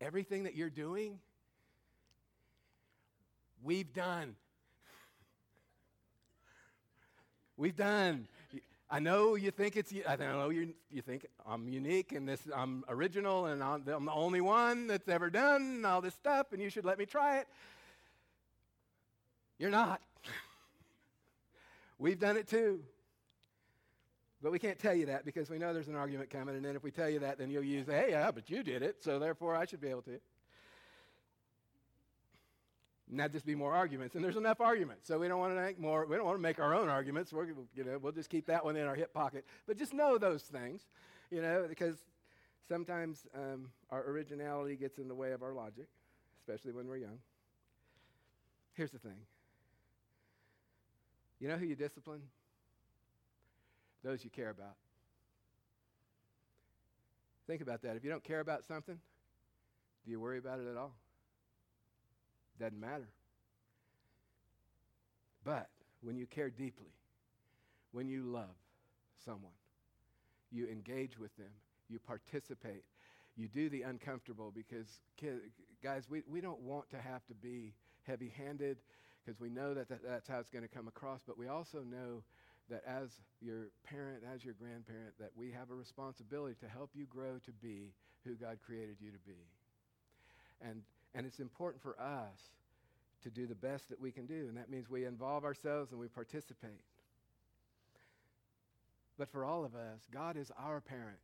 Everything 0.00 0.44
that 0.44 0.54
you're 0.54 0.70
doing, 0.70 1.18
we've 3.62 3.92
done. 3.92 4.36
we've 7.56 7.76
done. 7.76 8.28
I 8.88 9.00
know 9.00 9.34
you 9.34 9.50
think 9.50 9.76
it's, 9.76 9.92
I 10.08 10.16
know 10.16 10.50
you, 10.50 10.72
you 10.92 11.02
think 11.02 11.26
I'm 11.44 11.68
unique 11.68 12.12
and 12.12 12.28
this, 12.28 12.40
I'm 12.54 12.84
original 12.88 13.46
and 13.46 13.62
I'm, 13.62 13.82
I'm 13.88 14.04
the 14.04 14.12
only 14.12 14.40
one 14.40 14.86
that's 14.86 15.08
ever 15.08 15.28
done 15.28 15.84
all 15.84 16.00
this 16.00 16.14
stuff 16.14 16.52
and 16.52 16.62
you 16.62 16.70
should 16.70 16.84
let 16.84 16.98
me 16.98 17.04
try 17.04 17.38
it. 17.38 17.48
You're 19.58 19.70
not. 19.70 20.00
We've 21.98 22.18
done 22.18 22.36
it 22.36 22.46
too. 22.46 22.80
But 24.46 24.52
we 24.52 24.60
can't 24.60 24.78
tell 24.78 24.94
you 24.94 25.06
that 25.06 25.24
because 25.24 25.50
we 25.50 25.58
know 25.58 25.74
there's 25.74 25.88
an 25.88 25.96
argument 25.96 26.30
coming, 26.30 26.54
and 26.54 26.64
then 26.64 26.76
if 26.76 26.84
we 26.84 26.92
tell 26.92 27.10
you 27.10 27.18
that, 27.18 27.36
then 27.36 27.50
you'll 27.50 27.64
use, 27.64 27.88
hey, 27.88 28.10
yeah, 28.10 28.30
but 28.30 28.48
you 28.48 28.62
did 28.62 28.80
it, 28.80 29.02
so 29.02 29.18
therefore 29.18 29.56
I 29.56 29.64
should 29.64 29.80
be 29.80 29.88
able 29.88 30.02
to. 30.02 30.20
And 33.10 33.18
that 33.18 33.32
just 33.32 33.44
be 33.44 33.56
more 33.56 33.74
arguments, 33.74 34.14
and 34.14 34.22
there's 34.22 34.36
enough 34.36 34.60
arguments, 34.60 35.08
so 35.08 35.18
we 35.18 35.26
don't 35.26 35.40
want 35.40 35.52
to 35.52 35.60
make 35.60 35.80
more. 35.80 36.06
We 36.06 36.14
don't 36.14 36.26
want 36.26 36.38
to 36.38 36.42
make 36.42 36.60
our 36.60 36.76
own 36.76 36.88
arguments. 36.88 37.32
We're, 37.32 37.46
you 37.74 37.82
know, 37.84 37.98
we'll 38.00 38.12
just 38.12 38.30
keep 38.30 38.46
that 38.46 38.64
one 38.64 38.76
in 38.76 38.86
our 38.86 38.94
hip 38.94 39.12
pocket. 39.12 39.44
But 39.66 39.78
just 39.78 39.92
know 39.92 40.16
those 40.16 40.44
things, 40.44 40.82
you 41.32 41.42
know, 41.42 41.66
because 41.68 41.96
sometimes 42.68 43.26
um, 43.34 43.70
our 43.90 44.08
originality 44.08 44.76
gets 44.76 44.98
in 44.98 45.08
the 45.08 45.14
way 45.16 45.32
of 45.32 45.42
our 45.42 45.54
logic, 45.54 45.88
especially 46.38 46.70
when 46.70 46.86
we're 46.86 46.98
young. 46.98 47.18
Here's 48.74 48.92
the 48.92 49.00
thing. 49.00 49.18
You 51.40 51.48
know 51.48 51.56
who 51.56 51.66
you 51.66 51.74
discipline? 51.74 52.20
Those 54.06 54.22
you 54.22 54.30
care 54.30 54.50
about. 54.50 54.76
Think 57.48 57.60
about 57.60 57.82
that. 57.82 57.96
If 57.96 58.04
you 58.04 58.10
don't 58.10 58.22
care 58.22 58.40
about 58.40 58.64
something, 58.64 58.98
do 60.04 60.10
you 60.10 60.20
worry 60.20 60.38
about 60.38 60.60
it 60.60 60.66
at 60.70 60.76
all? 60.76 60.94
Doesn't 62.60 62.80
matter. 62.80 63.08
But 65.44 65.68
when 66.02 66.16
you 66.16 66.26
care 66.26 66.50
deeply, 66.50 66.92
when 67.92 68.08
you 68.08 68.22
love 68.22 68.54
someone, 69.24 69.52
you 70.52 70.68
engage 70.68 71.18
with 71.18 71.36
them, 71.36 71.50
you 71.88 71.98
participate, 71.98 72.84
you 73.36 73.48
do 73.48 73.68
the 73.68 73.82
uncomfortable 73.82 74.52
because, 74.54 75.00
guys, 75.82 76.04
we, 76.08 76.22
we 76.30 76.40
don't 76.40 76.60
want 76.60 76.88
to 76.90 76.98
have 76.98 77.26
to 77.26 77.34
be 77.34 77.74
heavy 78.04 78.32
handed 78.36 78.78
because 79.24 79.40
we 79.40 79.50
know 79.50 79.74
that, 79.74 79.88
that 79.88 80.00
that's 80.04 80.28
how 80.28 80.38
it's 80.38 80.50
going 80.50 80.66
to 80.66 80.72
come 80.72 80.86
across, 80.86 81.20
but 81.26 81.36
we 81.36 81.48
also 81.48 81.78
know 81.80 82.22
that 82.70 82.82
as 82.86 83.10
your 83.40 83.68
parent, 83.84 84.22
as 84.34 84.44
your 84.44 84.54
grandparent, 84.54 85.14
that 85.20 85.30
we 85.36 85.50
have 85.52 85.70
a 85.70 85.74
responsibility 85.74 86.56
to 86.60 86.68
help 86.68 86.90
you 86.94 87.06
grow 87.06 87.38
to 87.44 87.52
be 87.62 87.92
who 88.24 88.34
God 88.34 88.58
created 88.64 88.96
you 89.00 89.10
to 89.10 89.18
be. 89.26 89.38
And, 90.60 90.82
and 91.14 91.26
it's 91.26 91.38
important 91.38 91.82
for 91.82 92.00
us 92.00 92.40
to 93.22 93.30
do 93.30 93.46
the 93.46 93.54
best 93.54 93.88
that 93.88 94.00
we 94.00 94.10
can 94.10 94.26
do, 94.26 94.46
and 94.48 94.56
that 94.56 94.70
means 94.70 94.88
we 94.88 95.04
involve 95.04 95.44
ourselves 95.44 95.92
and 95.92 96.00
we 96.00 96.08
participate. 96.08 96.82
But 99.18 99.30
for 99.30 99.44
all 99.44 99.64
of 99.64 99.74
us, 99.74 100.00
God 100.12 100.36
is 100.36 100.50
our 100.58 100.80
parent. 100.80 101.18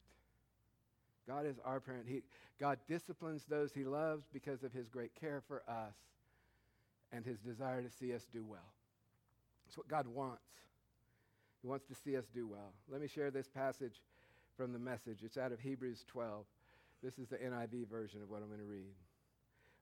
God 1.26 1.46
is 1.46 1.56
our 1.64 1.80
parent. 1.80 2.06
He, 2.08 2.22
God 2.58 2.78
disciplines 2.88 3.44
those 3.48 3.72
he 3.72 3.84
loves 3.84 4.24
because 4.32 4.62
of 4.62 4.72
his 4.72 4.88
great 4.88 5.14
care 5.14 5.42
for 5.46 5.62
us 5.68 5.94
and 7.12 7.24
his 7.24 7.38
desire 7.38 7.82
to 7.82 7.90
see 7.90 8.14
us 8.14 8.22
do 8.32 8.44
well. 8.44 8.72
It's 9.68 9.76
what 9.76 9.88
God 9.88 10.06
wants. 10.06 10.42
He 11.62 11.68
wants 11.68 11.86
to 11.86 11.94
see 11.94 12.16
us 12.16 12.24
do 12.34 12.46
well. 12.46 12.72
Let 12.90 13.00
me 13.00 13.08
share 13.08 13.30
this 13.30 13.48
passage 13.48 14.02
from 14.56 14.72
the 14.72 14.78
message. 14.78 15.20
It's 15.22 15.38
out 15.38 15.52
of 15.52 15.60
Hebrews 15.60 16.04
12. 16.08 16.44
This 17.02 17.18
is 17.18 17.28
the 17.28 17.36
NIV 17.36 17.88
version 17.88 18.20
of 18.22 18.30
what 18.30 18.42
I'm 18.42 18.48
going 18.48 18.60
to 18.60 18.66
read. 18.66 18.94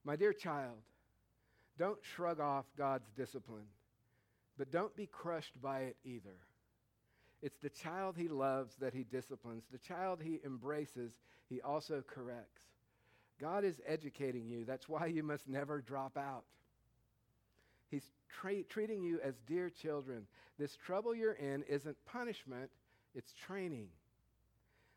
My 0.03 0.15
dear 0.15 0.33
child, 0.33 0.77
don't 1.77 1.99
shrug 2.15 2.39
off 2.39 2.65
God's 2.77 3.09
discipline, 3.15 3.65
but 4.57 4.71
don't 4.71 4.95
be 4.95 5.07
crushed 5.07 5.59
by 5.61 5.81
it 5.81 5.97
either. 6.03 6.37
It's 7.41 7.57
the 7.57 7.69
child 7.69 8.15
he 8.17 8.27
loves 8.27 8.75
that 8.75 8.93
he 8.93 9.03
disciplines, 9.03 9.63
the 9.71 9.79
child 9.79 10.19
he 10.21 10.39
embraces, 10.45 11.11
he 11.49 11.61
also 11.61 12.03
corrects. 12.05 12.61
God 13.39 13.63
is 13.63 13.81
educating 13.87 14.47
you. 14.47 14.65
That's 14.65 14.87
why 14.87 15.07
you 15.07 15.23
must 15.23 15.47
never 15.47 15.81
drop 15.81 16.17
out. 16.17 16.43
Tra- 18.39 18.63
treating 18.63 19.03
you 19.03 19.19
as 19.23 19.35
dear 19.47 19.69
children. 19.69 20.27
This 20.57 20.75
trouble 20.75 21.13
you're 21.15 21.33
in 21.33 21.63
isn't 21.63 21.97
punishment, 22.05 22.69
it's 23.13 23.33
training. 23.33 23.87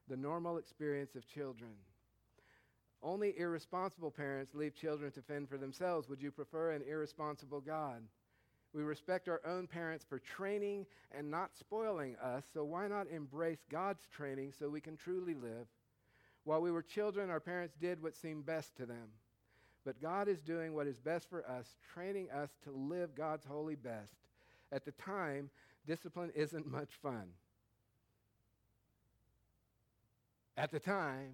The 0.09 0.17
normal 0.17 0.59
experience 0.59 1.15
of 1.15 1.27
children. 1.27 1.73
Only 3.03 3.39
irresponsible 3.39 4.11
parents 4.11 4.55
leave 4.55 4.75
children 4.75 5.13
to 5.13 5.23
fend 5.23 5.49
for 5.49 5.59
themselves. 5.59 6.09
Would 6.09 6.23
you 6.23 6.31
prefer 6.31 6.73
an 6.73 6.83
irresponsible 6.89 7.61
God? 7.61 8.03
We 8.73 8.83
respect 8.83 9.29
our 9.29 9.41
own 9.47 9.67
parents 9.67 10.05
for 10.09 10.19
training 10.19 10.87
and 11.13 11.31
not 11.31 11.57
spoiling 11.57 12.17
us, 12.17 12.45
so 12.53 12.65
why 12.65 12.89
not 12.89 13.07
embrace 13.09 13.65
God's 13.71 14.07
training 14.09 14.53
so 14.59 14.69
we 14.69 14.81
can 14.81 14.97
truly 14.97 15.35
live? 15.35 15.69
While 16.45 16.61
we 16.61 16.73
were 16.73 16.83
children, 16.83 17.31
our 17.31 17.41
parents 17.41 17.75
did 17.81 18.03
what 18.03 18.17
seemed 18.17 18.47
best 18.47 18.77
to 18.77 18.87
them. 18.87 19.11
But 19.85 20.01
God 20.01 20.29
is 20.29 20.41
doing 20.41 20.75
what 20.75 20.87
is 20.87 20.97
best 20.97 21.29
for 21.29 21.49
us, 21.49 21.77
training 21.93 22.31
us 22.31 22.51
to 22.65 22.71
live 22.71 23.15
God's 23.15 23.45
holy 23.45 23.75
best. 23.75 24.15
At 24.73 24.85
the 24.85 24.93
time, 24.93 25.51
discipline 25.87 26.33
isn't 26.35 26.67
much 26.67 26.91
fun. 27.03 27.25
At 30.57 30.71
the 30.71 30.81
time, 30.81 31.33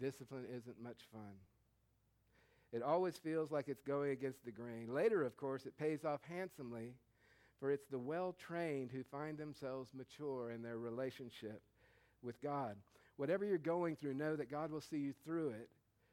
discipline 0.00 0.46
isn't 0.50 0.82
much 0.82 0.98
fun. 1.12 1.34
It 2.72 2.82
always 2.82 3.16
feels 3.16 3.52
like 3.52 3.68
it's 3.68 3.82
going 3.82 4.10
against 4.10 4.44
the 4.44 4.50
grain. 4.50 4.92
Later, 4.92 5.22
of 5.22 5.36
course, 5.36 5.66
it 5.66 5.78
pays 5.78 6.04
off 6.04 6.20
handsomely, 6.28 6.94
for 7.60 7.70
it's 7.70 7.86
the 7.86 7.98
well 7.98 8.34
trained 8.38 8.90
who 8.90 9.02
find 9.04 9.38
themselves 9.38 9.90
mature 9.94 10.50
in 10.50 10.62
their 10.62 10.78
relationship 10.78 11.62
with 12.22 12.40
God. 12.42 12.76
Whatever 13.16 13.44
you're 13.44 13.58
going 13.58 13.96
through, 13.96 14.14
know 14.14 14.36
that 14.36 14.50
God 14.50 14.70
will 14.70 14.80
see 14.80 14.98
you 14.98 15.14
through 15.24 15.50
it 15.50 15.68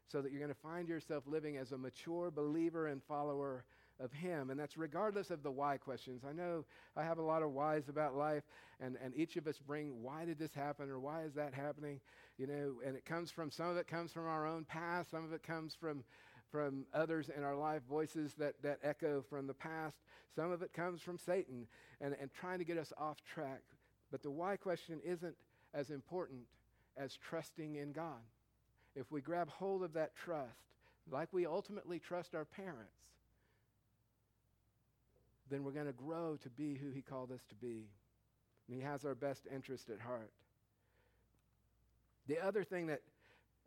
so 0.08 0.22
that 0.22 0.32
you're 0.32 0.42
going 0.42 0.54
to 0.54 0.60
find 0.60 0.88
yourself 0.88 1.24
living 1.28 1.58
as 1.58 1.72
a 1.72 1.78
mature 1.78 2.32
believer 2.32 2.88
and 2.88 3.02
follower 3.04 3.64
of 4.00 4.12
Him. 4.12 4.50
And 4.50 4.60
that's 4.60 4.78
regardless 4.78 5.30
of 5.32 5.44
the 5.44 5.52
why 5.52 5.78
questions. 5.78 6.24
I 6.28 6.34
know 6.34 6.66
I 6.96 7.04
have 7.04 7.18
a 7.18 7.24
lot 7.24 7.44
of 7.44 7.52
whys 7.52 7.90
about 7.90 8.16
life, 8.16 8.44
and, 8.80 8.98
and 9.04 9.16
each 9.16 9.38
of 9.38 9.48
us 9.48 9.60
bring 9.66 10.02
why 10.02 10.26
did 10.26 10.40
this 10.40 10.54
happen 10.54 10.90
or 10.90 11.00
why 11.00 11.24
is 11.24 11.34
that 11.34 11.54
happening? 11.54 12.00
You 12.38 12.48
know, 12.48 12.74
and 12.86 12.96
it 12.96 13.06
comes 13.06 13.32
from 13.32 13.52
some 13.52 13.70
of 13.70 13.78
it 13.78 13.88
comes 13.88 14.12
from 14.12 14.28
our 14.28 14.48
own 14.48 14.66
past, 14.66 15.12
some 15.12 15.24
of 15.24 15.34
it 15.34 15.44
comes 15.44 15.76
from 15.76 16.04
from 16.52 16.86
others 16.94 17.32
in 17.36 17.44
our 17.44 17.56
life, 17.56 17.82
voices 17.90 18.36
that, 18.36 18.54
that 18.62 18.78
echo 18.84 19.24
from 19.28 19.48
the 19.48 19.56
past. 19.56 19.98
Some 20.36 20.52
of 20.52 20.62
it 20.62 20.72
comes 20.72 21.02
from 21.02 21.18
Satan 21.18 21.66
and, 22.00 22.16
and 22.22 22.32
trying 22.32 22.60
to 22.60 22.64
get 22.64 22.78
us 22.78 22.94
off 22.96 23.18
track. 23.24 23.64
But 24.12 24.22
the 24.22 24.30
why 24.30 24.56
question 24.56 25.00
isn't 25.04 25.36
as 25.74 25.90
important 25.90 26.42
as 26.96 27.18
trusting 27.18 27.78
in 27.78 27.92
God. 27.92 28.22
If 28.96 29.12
we 29.12 29.22
grab 29.22 29.50
hold 29.50 29.84
of 29.84 29.94
that 29.94 30.16
trust, 30.16 30.60
like 31.12 31.30
we 31.32 31.46
ultimately 31.46 32.00
trust 32.00 32.36
our 32.36 32.46
parents, 32.46 32.94
then 35.50 35.64
we're 35.64 35.72
going 35.72 35.88
to 35.88 35.94
grow 35.94 36.38
to 36.44 36.50
be 36.50 36.76
who 36.76 36.92
He 36.92 37.02
called 37.02 37.32
us 37.32 37.42
to 37.50 37.56
be. 37.56 37.88
And 38.68 38.78
He 38.78 38.82
has 38.82 39.04
our 39.06 39.16
best 39.16 39.48
interest 39.54 39.90
at 39.90 40.00
heart. 40.00 40.32
The 42.28 42.40
other 42.40 42.64
thing 42.64 42.88
that 42.88 43.02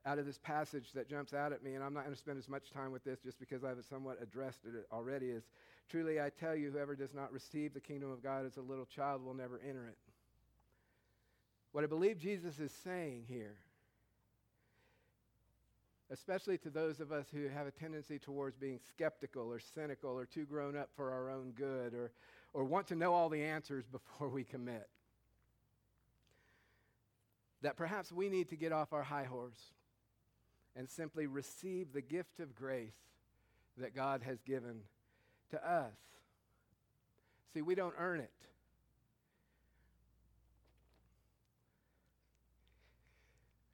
out 0.06 0.18
of 0.18 0.26
this 0.26 0.38
passage 0.38 0.92
that 0.94 1.08
jumps 1.08 1.34
out 1.34 1.52
at 1.52 1.64
me, 1.64 1.74
and 1.74 1.82
I'm 1.82 1.92
not 1.92 2.04
going 2.04 2.14
to 2.14 2.18
spend 2.18 2.38
as 2.38 2.48
much 2.48 2.70
time 2.70 2.92
with 2.92 3.04
this 3.04 3.18
just 3.18 3.40
because 3.40 3.64
I've 3.64 3.84
somewhat 3.90 4.18
addressed 4.22 4.60
it 4.64 4.86
already, 4.92 5.26
is 5.26 5.42
truly 5.90 6.20
I 6.20 6.30
tell 6.30 6.54
you, 6.54 6.70
whoever 6.70 6.94
does 6.94 7.12
not 7.12 7.32
receive 7.32 7.74
the 7.74 7.80
kingdom 7.80 8.10
of 8.10 8.22
God 8.22 8.46
as 8.46 8.56
a 8.56 8.62
little 8.62 8.86
child 8.86 9.24
will 9.24 9.34
never 9.34 9.60
enter 9.68 9.86
it. 9.88 9.98
What 11.72 11.82
I 11.82 11.88
believe 11.88 12.18
Jesus 12.18 12.60
is 12.60 12.72
saying 12.84 13.24
here, 13.28 13.56
especially 16.10 16.56
to 16.58 16.70
those 16.70 17.00
of 17.00 17.10
us 17.10 17.26
who 17.32 17.48
have 17.48 17.66
a 17.66 17.70
tendency 17.70 18.18
towards 18.18 18.56
being 18.56 18.78
skeptical 18.88 19.50
or 19.50 19.58
cynical 19.58 20.10
or 20.10 20.24
too 20.24 20.44
grown 20.44 20.76
up 20.76 20.88
for 20.94 21.12
our 21.12 21.30
own 21.30 21.52
good 21.56 21.94
or, 21.94 22.12
or 22.52 22.64
want 22.64 22.86
to 22.88 22.94
know 22.94 23.12
all 23.12 23.28
the 23.28 23.42
answers 23.42 23.84
before 23.92 24.28
we 24.28 24.44
commit, 24.44 24.88
that 27.62 27.76
perhaps 27.76 28.12
we 28.12 28.28
need 28.28 28.48
to 28.48 28.56
get 28.56 28.72
off 28.72 28.92
our 28.92 29.02
high 29.02 29.24
horse 29.24 29.72
and 30.76 30.88
simply 30.88 31.26
receive 31.26 31.92
the 31.92 32.02
gift 32.02 32.38
of 32.38 32.54
grace 32.54 32.94
that 33.78 33.94
God 33.94 34.22
has 34.22 34.40
given 34.42 34.80
to 35.50 35.68
us. 35.68 35.94
See, 37.54 37.62
we 37.62 37.74
don't 37.74 37.94
earn 37.98 38.20
it. 38.20 38.30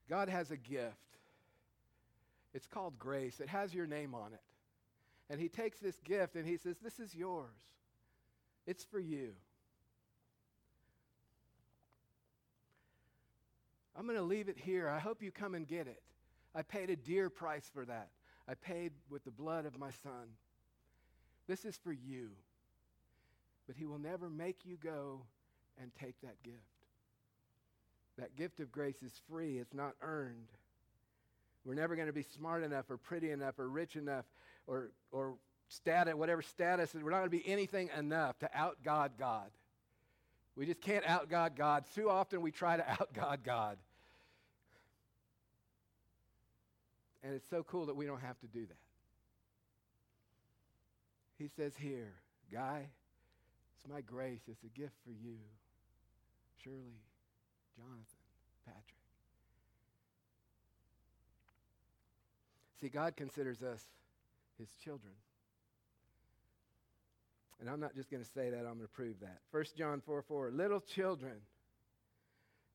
God 0.09 0.29
has 0.29 0.51
a 0.51 0.57
gift. 0.57 1.12
It's 2.55 2.67
called 2.67 2.99
grace. 2.99 3.41
It 3.41 3.49
has 3.49 3.75
your 3.75 3.87
name 3.87 4.15
on 4.15 4.33
it. 4.33 4.41
And 5.31 5.41
He 5.41 5.49
takes 5.49 5.79
this 5.79 5.97
gift 6.05 6.37
and 6.37 6.47
He 6.47 6.57
says, 6.57 6.77
This 6.83 6.99
is 6.99 7.15
yours. 7.15 7.57
It's 8.67 8.85
for 8.85 9.01
you. 9.01 9.33
I'm 13.97 14.07
going 14.07 14.19
to 14.19 14.25
leave 14.25 14.49
it 14.49 14.59
here. 14.59 14.89
I 14.89 14.99
hope 14.99 15.23
you 15.23 15.31
come 15.31 15.55
and 15.55 15.67
get 15.67 15.87
it. 15.87 16.03
I 16.55 16.63
paid 16.63 16.91
a 16.91 16.97
dear 16.97 17.29
price 17.29 17.71
for 17.73 17.85
that. 17.85 18.09
I 18.49 18.55
paid 18.55 18.93
with 19.11 19.25
the 19.25 19.31
blood 19.31 19.67
of 19.67 19.79
my 19.79 19.91
son. 20.03 20.37
This 21.47 21.65
is 21.65 21.77
for 21.77 21.93
you. 21.93 22.31
But 23.67 23.77
he 23.77 23.85
will 23.85 23.99
never 23.99 24.29
make 24.29 24.65
you 24.65 24.77
go 24.83 25.23
and 25.81 25.91
take 25.95 26.21
that 26.23 26.43
gift. 26.43 26.57
That 28.19 28.37
gift 28.37 28.61
of 28.61 28.71
grace 28.71 29.03
is 29.03 29.13
free, 29.29 29.59
it's 29.59 29.75
not 29.75 29.95
earned. 30.03 30.49
We're 31.65 31.75
never 31.75 31.95
going 31.95 32.09
to 32.09 32.13
be 32.13 32.23
smart 32.23 32.65
enough 32.65 32.91
or 32.91 32.97
pretty 32.97 33.31
enough 33.31 33.59
or 33.59 33.69
rich 33.69 33.97
enough 33.97 34.25
or, 34.67 34.91
or 35.11 35.35
status, 35.69 36.15
whatever 36.15 36.43
status, 36.43 36.95
we're 36.95 37.11
not 37.11 37.19
going 37.19 37.31
to 37.31 37.37
be 37.37 37.49
anything 37.49 37.91
enough 37.97 38.39
to 38.41 38.51
out 38.55 38.79
God 38.85 39.13
God. 39.19 39.51
We 40.57 40.67
just 40.67 40.81
can't 40.81 41.07
out 41.07 41.31
God 41.31 41.57
God. 41.57 41.85
Too 41.95 42.11
often 42.11 42.43
we 42.43 42.51
try 42.51 42.77
to 42.77 42.89
out 42.91 43.13
God 43.15 43.41
God. 43.45 43.79
And 47.23 47.35
it's 47.35 47.49
so 47.49 47.63
cool 47.63 47.87
that 47.87 47.97
we 47.97 48.05
don't 48.05 48.21
have 48.21 48.39
to 48.41 48.47
do 48.47 48.67
that. 48.67 48.77
He 51.39 51.49
says 51.57 51.73
here, 51.77 52.13
Guy, 52.53 52.89
it's 53.77 53.89
my 53.91 54.01
grace. 54.03 54.43
It's 54.49 54.63
a 54.65 54.79
gift 54.79 54.95
for 55.05 55.11
you. 55.11 55.39
Shirley, 56.63 57.01
Jonathan, 57.77 58.05
Patrick. 58.67 59.02
See, 62.83 62.89
God 62.89 63.17
considers 63.17 63.63
us 63.63 63.81
his 64.59 64.69
children. 64.85 65.13
And 67.61 67.71
I'm 67.71 67.79
not 67.79 67.95
just 67.95 68.11
going 68.11 68.25
to 68.25 68.29
say 68.29 68.51
that, 68.51 68.59
I'm 68.59 68.75
going 68.75 68.81
to 68.81 68.89
prove 68.89 69.21
that. 69.21 69.39
1 69.53 69.65
John 69.79 70.03
4 70.05 70.21
4, 70.23 70.51
little 70.51 70.81
children, 70.81 71.37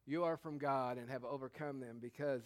you 0.06 0.24
are 0.24 0.38
from 0.38 0.60
God 0.60 0.98
and 0.98 1.10
have 1.10 1.26
overcome 1.26 1.82
them 1.82 1.98
because 2.02 2.42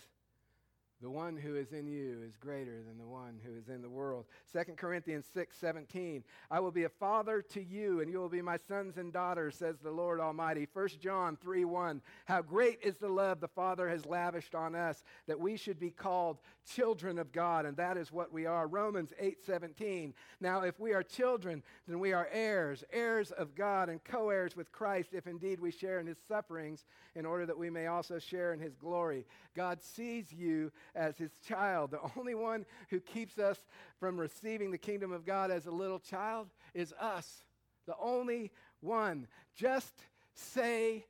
the 1.01 1.09
one 1.09 1.35
who 1.35 1.55
is 1.55 1.71
in 1.71 1.87
you 1.87 2.19
is 2.23 2.37
greater 2.37 2.83
than 2.87 2.97
the 2.99 3.07
one 3.07 3.39
who 3.43 3.57
is 3.57 3.69
in 3.69 3.81
the 3.81 3.89
world. 3.89 4.25
2 4.53 4.73
Corinthians 4.75 5.25
6 5.33 5.57
17. 5.57 6.23
I 6.51 6.59
will 6.59 6.71
be 6.71 6.83
a 6.83 6.89
father 6.89 7.41
to 7.53 7.63
you, 7.63 8.01
and 8.01 8.11
you 8.11 8.19
will 8.19 8.29
be 8.29 8.41
my 8.41 8.57
sons 8.67 8.97
and 8.97 9.11
daughters, 9.11 9.55
says 9.55 9.77
the 9.79 9.91
Lord 9.91 10.19
Almighty. 10.19 10.67
1 10.71 10.89
John 11.01 11.37
3 11.37 11.65
1. 11.65 12.01
How 12.25 12.41
great 12.43 12.79
is 12.83 12.97
the 12.97 13.09
love 13.09 13.39
the 13.39 13.47
Father 13.47 13.89
has 13.89 14.05
lavished 14.05 14.53
on 14.53 14.75
us 14.75 15.03
that 15.27 15.39
we 15.39 15.57
should 15.57 15.79
be 15.79 15.89
called 15.89 16.37
children 16.65 17.17
of 17.17 17.31
God, 17.31 17.65
and 17.65 17.75
that 17.77 17.97
is 17.97 18.11
what 18.11 18.31
we 18.31 18.45
are. 18.45 18.67
Romans 18.67 19.11
8 19.19 19.43
17. 19.43 20.13
Now, 20.39 20.61
if 20.61 20.79
we 20.79 20.93
are 20.93 21.03
children, 21.03 21.63
then 21.87 21.99
we 21.99 22.13
are 22.13 22.29
heirs, 22.31 22.83
heirs 22.93 23.31
of 23.31 23.55
God, 23.55 23.89
and 23.89 24.03
co 24.03 24.29
heirs 24.29 24.55
with 24.55 24.71
Christ, 24.71 25.09
if 25.13 25.25
indeed 25.25 25.59
we 25.59 25.71
share 25.71 25.99
in 25.99 26.05
his 26.05 26.19
sufferings, 26.27 26.85
in 27.15 27.25
order 27.25 27.47
that 27.47 27.57
we 27.57 27.71
may 27.71 27.87
also 27.87 28.19
share 28.19 28.53
in 28.53 28.59
his 28.59 28.75
glory. 28.75 29.25
God 29.55 29.81
sees 29.81 30.31
you 30.31 30.71
as 30.95 31.17
his 31.17 31.31
child. 31.47 31.91
The 31.91 31.99
only 32.17 32.35
one 32.35 32.65
who 32.89 32.99
keeps 32.99 33.37
us 33.37 33.57
from 33.99 34.19
receiving 34.19 34.71
the 34.71 34.77
kingdom 34.77 35.11
of 35.11 35.25
God 35.25 35.51
as 35.51 35.65
a 35.65 35.71
little 35.71 35.99
child 35.99 36.47
is 36.73 36.93
us. 36.99 37.43
The 37.87 37.95
only 37.99 38.51
one. 38.81 39.27
Just 39.55 39.93
say 40.33 41.05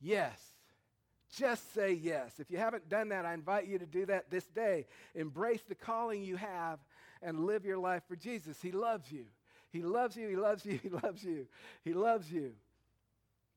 yes. 0.00 0.38
Just 1.36 1.74
say 1.74 1.92
yes. 1.92 2.32
If 2.38 2.50
you 2.50 2.58
haven't 2.58 2.88
done 2.88 3.08
that, 3.08 3.24
I 3.24 3.34
invite 3.34 3.66
you 3.66 3.78
to 3.78 3.86
do 3.86 4.06
that 4.06 4.30
this 4.30 4.46
day. 4.46 4.86
Embrace 5.14 5.62
the 5.68 5.74
calling 5.74 6.22
you 6.22 6.36
have 6.36 6.78
and 7.22 7.46
live 7.46 7.64
your 7.64 7.78
life 7.78 8.02
for 8.06 8.16
Jesus. 8.16 8.58
He 8.62 8.70
loves 8.70 9.10
you. 9.10 9.24
He 9.70 9.82
loves 9.82 10.16
you. 10.16 10.28
He 10.28 10.36
loves 10.36 10.64
you. 10.64 10.78
He 10.80 10.88
loves 10.88 11.24
you. 11.24 11.46
He 11.82 11.92
loves 11.92 12.30
you. 12.30 12.52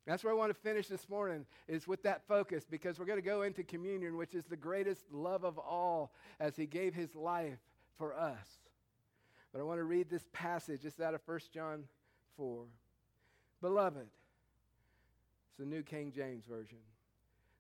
That's 0.08 0.24
where 0.24 0.32
I 0.32 0.38
want 0.38 0.54
to 0.54 0.60
finish 0.62 0.88
this 0.88 1.10
morning 1.10 1.46
is 1.67 1.86
with 1.86 2.02
that 2.04 2.26
focus 2.30 2.65
because 2.70 2.98
we're 2.98 3.06
going 3.06 3.20
to 3.20 3.26
go 3.26 3.41
into 3.41 3.62
communion, 3.62 4.15
which 4.15 4.34
is 4.34 4.46
the 4.46 4.56
greatest 4.56 5.04
love 5.12 5.43
of 5.43 5.58
all 5.58 6.13
as 6.39 6.56
he 6.56 6.65
gave 6.65 6.96
his 6.96 7.13
life 7.13 7.60
for 7.98 8.17
us. 8.17 8.48
But 9.52 9.60
I 9.60 9.63
want 9.63 9.80
to 9.80 9.84
read 9.84 10.10
this 10.10 10.26
passage. 10.32 10.86
It's 10.86 11.02
out 11.02 11.13
of 11.13 11.20
1 11.26 11.39
John 11.54 11.84
4. 12.38 12.63
Beloved, 13.62 14.08
it's 15.50 15.60
the 15.60 15.65
New 15.65 15.84
King 15.84 16.13
James 16.15 16.46
Version. 16.46 16.78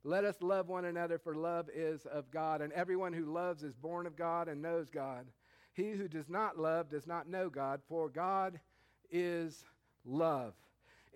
Let 0.05 0.23
us 0.23 0.37
love 0.39 0.69
one 0.69 0.85
another, 0.85 1.17
for 1.17 1.35
love 1.35 1.69
is 1.75 2.05
of 2.05 2.31
God, 2.31 2.61
and 2.61 2.71
everyone 2.71 3.11
who 3.11 3.25
loves 3.25 3.61
is 3.61 3.75
born 3.75 4.05
of 4.05 4.15
God 4.15 4.47
and 4.47 4.61
knows 4.61 4.89
God. 4.89 5.25
He 5.73 5.91
who 5.91 6.07
does 6.07 6.29
not 6.29 6.57
love 6.57 6.89
does 6.89 7.07
not 7.07 7.27
know 7.27 7.49
God, 7.49 7.81
for 7.89 8.07
God 8.07 8.57
is 9.11 9.65
love. 10.05 10.53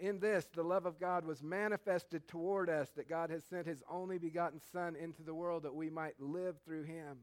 In 0.01 0.19
this, 0.19 0.47
the 0.55 0.63
love 0.63 0.87
of 0.87 0.99
God 0.99 1.25
was 1.25 1.43
manifested 1.43 2.27
toward 2.27 2.69
us, 2.69 2.89
that 2.95 3.07
God 3.07 3.29
has 3.29 3.43
sent 3.43 3.67
his 3.67 3.83
only 3.89 4.17
begotten 4.17 4.59
Son 4.73 4.95
into 4.95 5.21
the 5.21 5.33
world 5.33 5.61
that 5.63 5.75
we 5.75 5.91
might 5.91 6.19
live 6.19 6.55
through 6.65 6.83
him. 6.83 7.17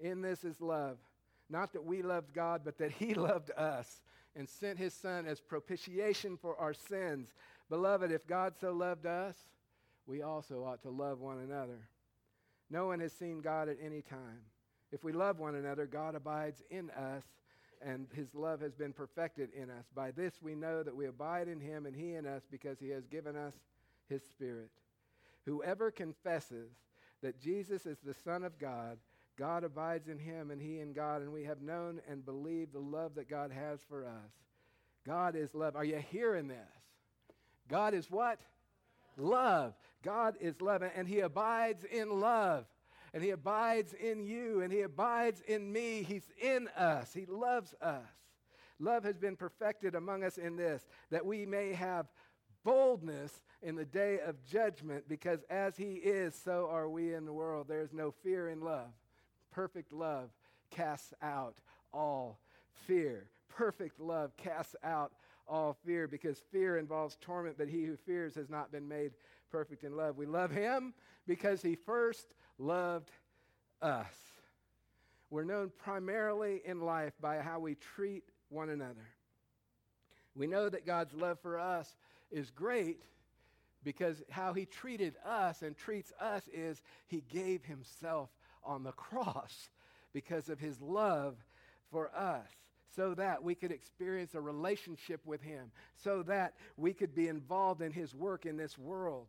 In 0.00 0.20
this 0.20 0.42
is 0.42 0.60
love, 0.60 0.98
not 1.48 1.72
that 1.72 1.84
we 1.84 2.02
loved 2.02 2.34
God, 2.34 2.62
but 2.64 2.78
that 2.78 2.90
He 2.90 3.14
loved 3.14 3.50
us 3.56 4.02
and 4.34 4.48
sent 4.48 4.78
His 4.78 4.92
Son 4.92 5.26
as 5.26 5.40
propitiation 5.40 6.36
for 6.36 6.58
our 6.58 6.74
sins. 6.74 7.28
Beloved, 7.68 8.10
if 8.10 8.26
God 8.26 8.54
so 8.60 8.72
loved 8.72 9.06
us, 9.06 9.36
we 10.06 10.22
also 10.22 10.64
ought 10.64 10.82
to 10.82 10.90
love 10.90 11.20
one 11.20 11.38
another. 11.38 11.88
No 12.70 12.86
one 12.86 13.00
has 13.00 13.12
seen 13.12 13.40
God 13.40 13.68
at 13.68 13.78
any 13.80 14.02
time. 14.02 14.40
If 14.90 15.04
we 15.04 15.12
love 15.12 15.38
one 15.38 15.54
another, 15.54 15.86
God 15.86 16.16
abides 16.16 16.62
in 16.70 16.90
us, 16.90 17.24
and 17.84 18.06
his 18.14 18.34
love 18.34 18.60
has 18.60 18.74
been 18.74 18.92
perfected 18.92 19.50
in 19.54 19.70
us. 19.70 19.86
By 19.94 20.10
this 20.10 20.34
we 20.42 20.54
know 20.54 20.82
that 20.82 20.94
we 20.94 21.06
abide 21.06 21.48
in 21.48 21.60
him 21.60 21.86
and 21.86 21.96
he 21.96 22.14
in 22.14 22.26
us 22.26 22.42
because 22.50 22.78
he 22.78 22.90
has 22.90 23.06
given 23.06 23.36
us 23.36 23.54
his 24.08 24.22
Spirit. 24.22 24.70
Whoever 25.46 25.90
confesses 25.90 26.70
that 27.22 27.40
Jesus 27.40 27.86
is 27.86 27.98
the 28.04 28.14
Son 28.14 28.44
of 28.44 28.58
God, 28.58 28.98
God 29.38 29.64
abides 29.64 30.08
in 30.08 30.18
him 30.18 30.50
and 30.50 30.60
he 30.60 30.80
in 30.80 30.92
God, 30.92 31.22
and 31.22 31.32
we 31.32 31.44
have 31.44 31.62
known 31.62 32.00
and 32.08 32.24
believed 32.24 32.72
the 32.72 32.78
love 32.78 33.14
that 33.14 33.28
God 33.28 33.50
has 33.50 33.80
for 33.88 34.04
us. 34.04 34.32
God 35.06 35.34
is 35.34 35.54
love. 35.54 35.76
Are 35.76 35.84
you 35.84 36.02
hearing 36.10 36.48
this? 36.48 36.58
God 37.68 37.94
is 37.94 38.10
what? 38.10 38.38
Love. 39.16 39.74
God 40.02 40.36
is 40.40 40.60
love, 40.60 40.82
and 40.82 41.08
he 41.08 41.20
abides 41.20 41.84
in 41.84 42.20
love. 42.20 42.66
And 43.12 43.22
he 43.22 43.30
abides 43.30 43.92
in 43.92 44.22
you, 44.22 44.60
and 44.62 44.72
he 44.72 44.82
abides 44.82 45.42
in 45.46 45.72
me. 45.72 46.02
He's 46.02 46.28
in 46.40 46.68
us. 46.76 47.12
He 47.12 47.26
loves 47.26 47.74
us. 47.80 48.08
Love 48.78 49.04
has 49.04 49.18
been 49.18 49.36
perfected 49.36 49.94
among 49.94 50.24
us 50.24 50.38
in 50.38 50.56
this, 50.56 50.86
that 51.10 51.26
we 51.26 51.44
may 51.44 51.72
have 51.72 52.06
boldness 52.64 53.42
in 53.62 53.74
the 53.74 53.84
day 53.84 54.20
of 54.24 54.42
judgment, 54.44 55.04
because 55.08 55.40
as 55.50 55.76
he 55.76 55.94
is, 55.94 56.34
so 56.34 56.68
are 56.70 56.88
we 56.88 57.14
in 57.14 57.26
the 57.26 57.32
world. 57.32 57.66
There 57.68 57.82
is 57.82 57.92
no 57.92 58.10
fear 58.10 58.48
in 58.48 58.60
love. 58.60 58.88
Perfect 59.50 59.92
love 59.92 60.30
casts 60.70 61.12
out 61.20 61.56
all 61.92 62.38
fear. 62.86 63.28
Perfect 63.48 64.00
love 64.00 64.36
casts 64.36 64.76
out 64.82 65.12
all 65.50 65.76
fear 65.84 66.06
because 66.06 66.38
fear 66.52 66.78
involves 66.78 67.18
torment, 67.20 67.58
but 67.58 67.68
he 67.68 67.84
who 67.84 67.96
fears 67.96 68.34
has 68.36 68.48
not 68.48 68.70
been 68.70 68.88
made 68.88 69.12
perfect 69.50 69.82
in 69.84 69.96
love. 69.96 70.16
We 70.16 70.26
love 70.26 70.50
him 70.50 70.94
because 71.26 71.60
he 71.60 71.74
first 71.74 72.26
loved 72.58 73.10
us. 73.82 74.14
We're 75.28 75.44
known 75.44 75.72
primarily 75.76 76.62
in 76.64 76.80
life 76.80 77.12
by 77.20 77.38
how 77.38 77.58
we 77.58 77.74
treat 77.74 78.24
one 78.48 78.70
another. 78.70 79.08
We 80.34 80.46
know 80.46 80.68
that 80.68 80.86
God's 80.86 81.14
love 81.14 81.40
for 81.40 81.58
us 81.58 81.96
is 82.30 82.50
great 82.50 83.02
because 83.82 84.22
how 84.30 84.52
he 84.52 84.66
treated 84.66 85.14
us 85.24 85.62
and 85.62 85.76
treats 85.76 86.12
us 86.20 86.48
is 86.52 86.80
he 87.06 87.24
gave 87.28 87.64
himself 87.64 88.30
on 88.64 88.84
the 88.84 88.92
cross 88.92 89.70
because 90.12 90.48
of 90.48 90.60
his 90.60 90.80
love 90.80 91.36
for 91.90 92.14
us 92.14 92.48
so 92.94 93.14
that 93.14 93.42
we 93.42 93.54
could 93.54 93.72
experience 93.72 94.34
a 94.34 94.40
relationship 94.40 95.20
with 95.24 95.42
him, 95.42 95.70
so 95.96 96.22
that 96.24 96.54
we 96.76 96.92
could 96.92 97.14
be 97.14 97.28
involved 97.28 97.82
in 97.82 97.92
his 97.92 98.14
work 98.14 98.46
in 98.46 98.56
this 98.56 98.78
world. 98.78 99.26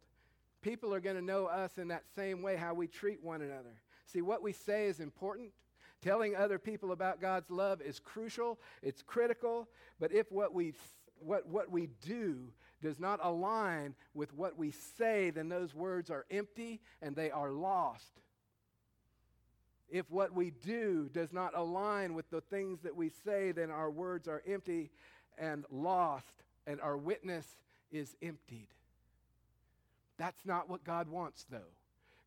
People 0.62 0.93
are 0.93 1.00
going 1.00 1.15
to 1.15 1.21
know 1.21 1.45
us 1.45 1.78
in 1.78 1.88
that 1.89 2.04
same 2.15 2.41
way, 2.41 2.56
how 2.56 2.74
we 2.74 2.88
treat 2.88 3.24
one 3.24 3.41
another. 3.41 3.82
See, 4.06 4.21
what 4.21 4.43
we 4.43 4.54
say 4.54 4.86
is 4.88 5.00
important. 5.00 5.52
Telling 6.02 6.36
other 6.36 6.58
people 6.58 6.91
about 6.91 7.21
God's 7.21 7.52
love 7.52 7.82
is 7.82 8.00
crucial, 8.00 8.60
it's 8.82 9.04
critical, 9.04 9.67
but 10.00 10.12
if 10.12 10.32
what 10.32 10.54
we, 10.54 10.74
what, 11.19 11.47
what 11.47 11.69
we 11.69 11.89
do 12.04 12.52
does 12.82 13.00
not 13.00 13.19
align 13.21 13.93
with 14.15 14.34
what 14.34 14.58
we 14.58 14.71
say, 14.71 15.30
then 15.30 15.47
those 15.47 15.76
words 15.76 16.10
are 16.10 16.26
empty 16.32 16.82
and 17.04 17.15
they 17.15 17.30
are 17.30 17.52
lost. 17.52 18.19
If 19.91 20.10
what 20.10 20.34
we 20.34 20.51
do 20.51 21.10
does 21.13 21.34
not 21.34 21.51
align 21.54 22.13
with 22.13 22.30
the 22.32 22.39
things 22.41 22.80
that 22.82 22.95
we 22.95 23.10
say, 23.10 23.51
then 23.51 23.69
our 23.69 23.91
words 23.91 24.27
are 24.30 24.41
empty 24.47 24.89
and 25.38 25.65
lost, 25.69 26.43
and 26.65 26.80
our 26.80 26.97
witness 26.97 27.45
is 27.91 28.15
emptied. 28.21 28.69
That's 30.17 30.45
not 30.45 30.69
what 30.69 30.86
God 30.86 31.10
wants, 31.10 31.45
though. 31.49 31.73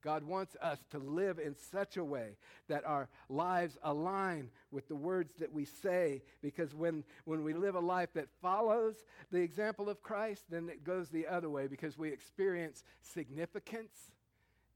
God 0.03 0.25
wants 0.25 0.55
us 0.61 0.79
to 0.91 0.99
live 0.99 1.39
in 1.39 1.57
such 1.71 1.97
a 1.97 2.05
way 2.05 2.37
that 2.69 2.85
our 2.85 3.09
lives 3.31 3.79
align 3.83 4.51
with 4.71 4.87
the 4.87 4.95
words 4.95 5.33
that 5.39 5.51
we 5.51 5.65
say. 5.65 6.23
Because 6.43 6.75
when, 6.75 7.05
when 7.25 7.43
we 7.43 7.55
live 7.55 7.75
a 7.75 7.81
life 7.81 8.11
that 8.13 8.29
follows 8.43 8.97
the 9.33 9.41
example 9.41 9.89
of 9.89 10.03
Christ, 10.03 10.43
then 10.51 10.69
it 10.69 10.85
goes 10.85 11.09
the 11.09 11.27
other 11.27 11.49
way 11.49 11.67
because 11.69 11.97
we 11.97 12.11
experience 12.11 12.85
significance 13.01 14.13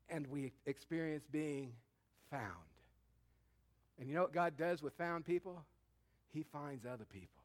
and 0.08 0.26
we 0.28 0.52
experience 0.64 1.26
being 1.30 1.72
found. 2.30 2.67
And 3.98 4.08
you 4.08 4.14
know 4.14 4.22
what 4.22 4.32
God 4.32 4.56
does 4.56 4.82
with 4.82 4.94
found 4.94 5.24
people? 5.24 5.64
He 6.32 6.44
finds 6.52 6.84
other 6.86 7.04
people. 7.04 7.42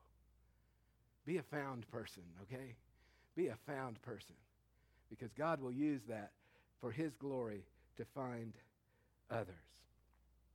Be 1.25 1.37
a 1.37 1.43
found 1.43 1.87
person, 1.89 2.23
okay? 2.43 2.75
Be 3.35 3.47
a 3.47 3.55
found 3.65 4.01
person. 4.01 4.35
Because 5.09 5.31
God 5.33 5.61
will 5.61 5.71
use 5.71 6.01
that 6.09 6.31
for 6.81 6.91
His 6.91 7.15
glory 7.15 7.63
to 7.97 8.05
find 8.13 8.53
others. 9.31 9.55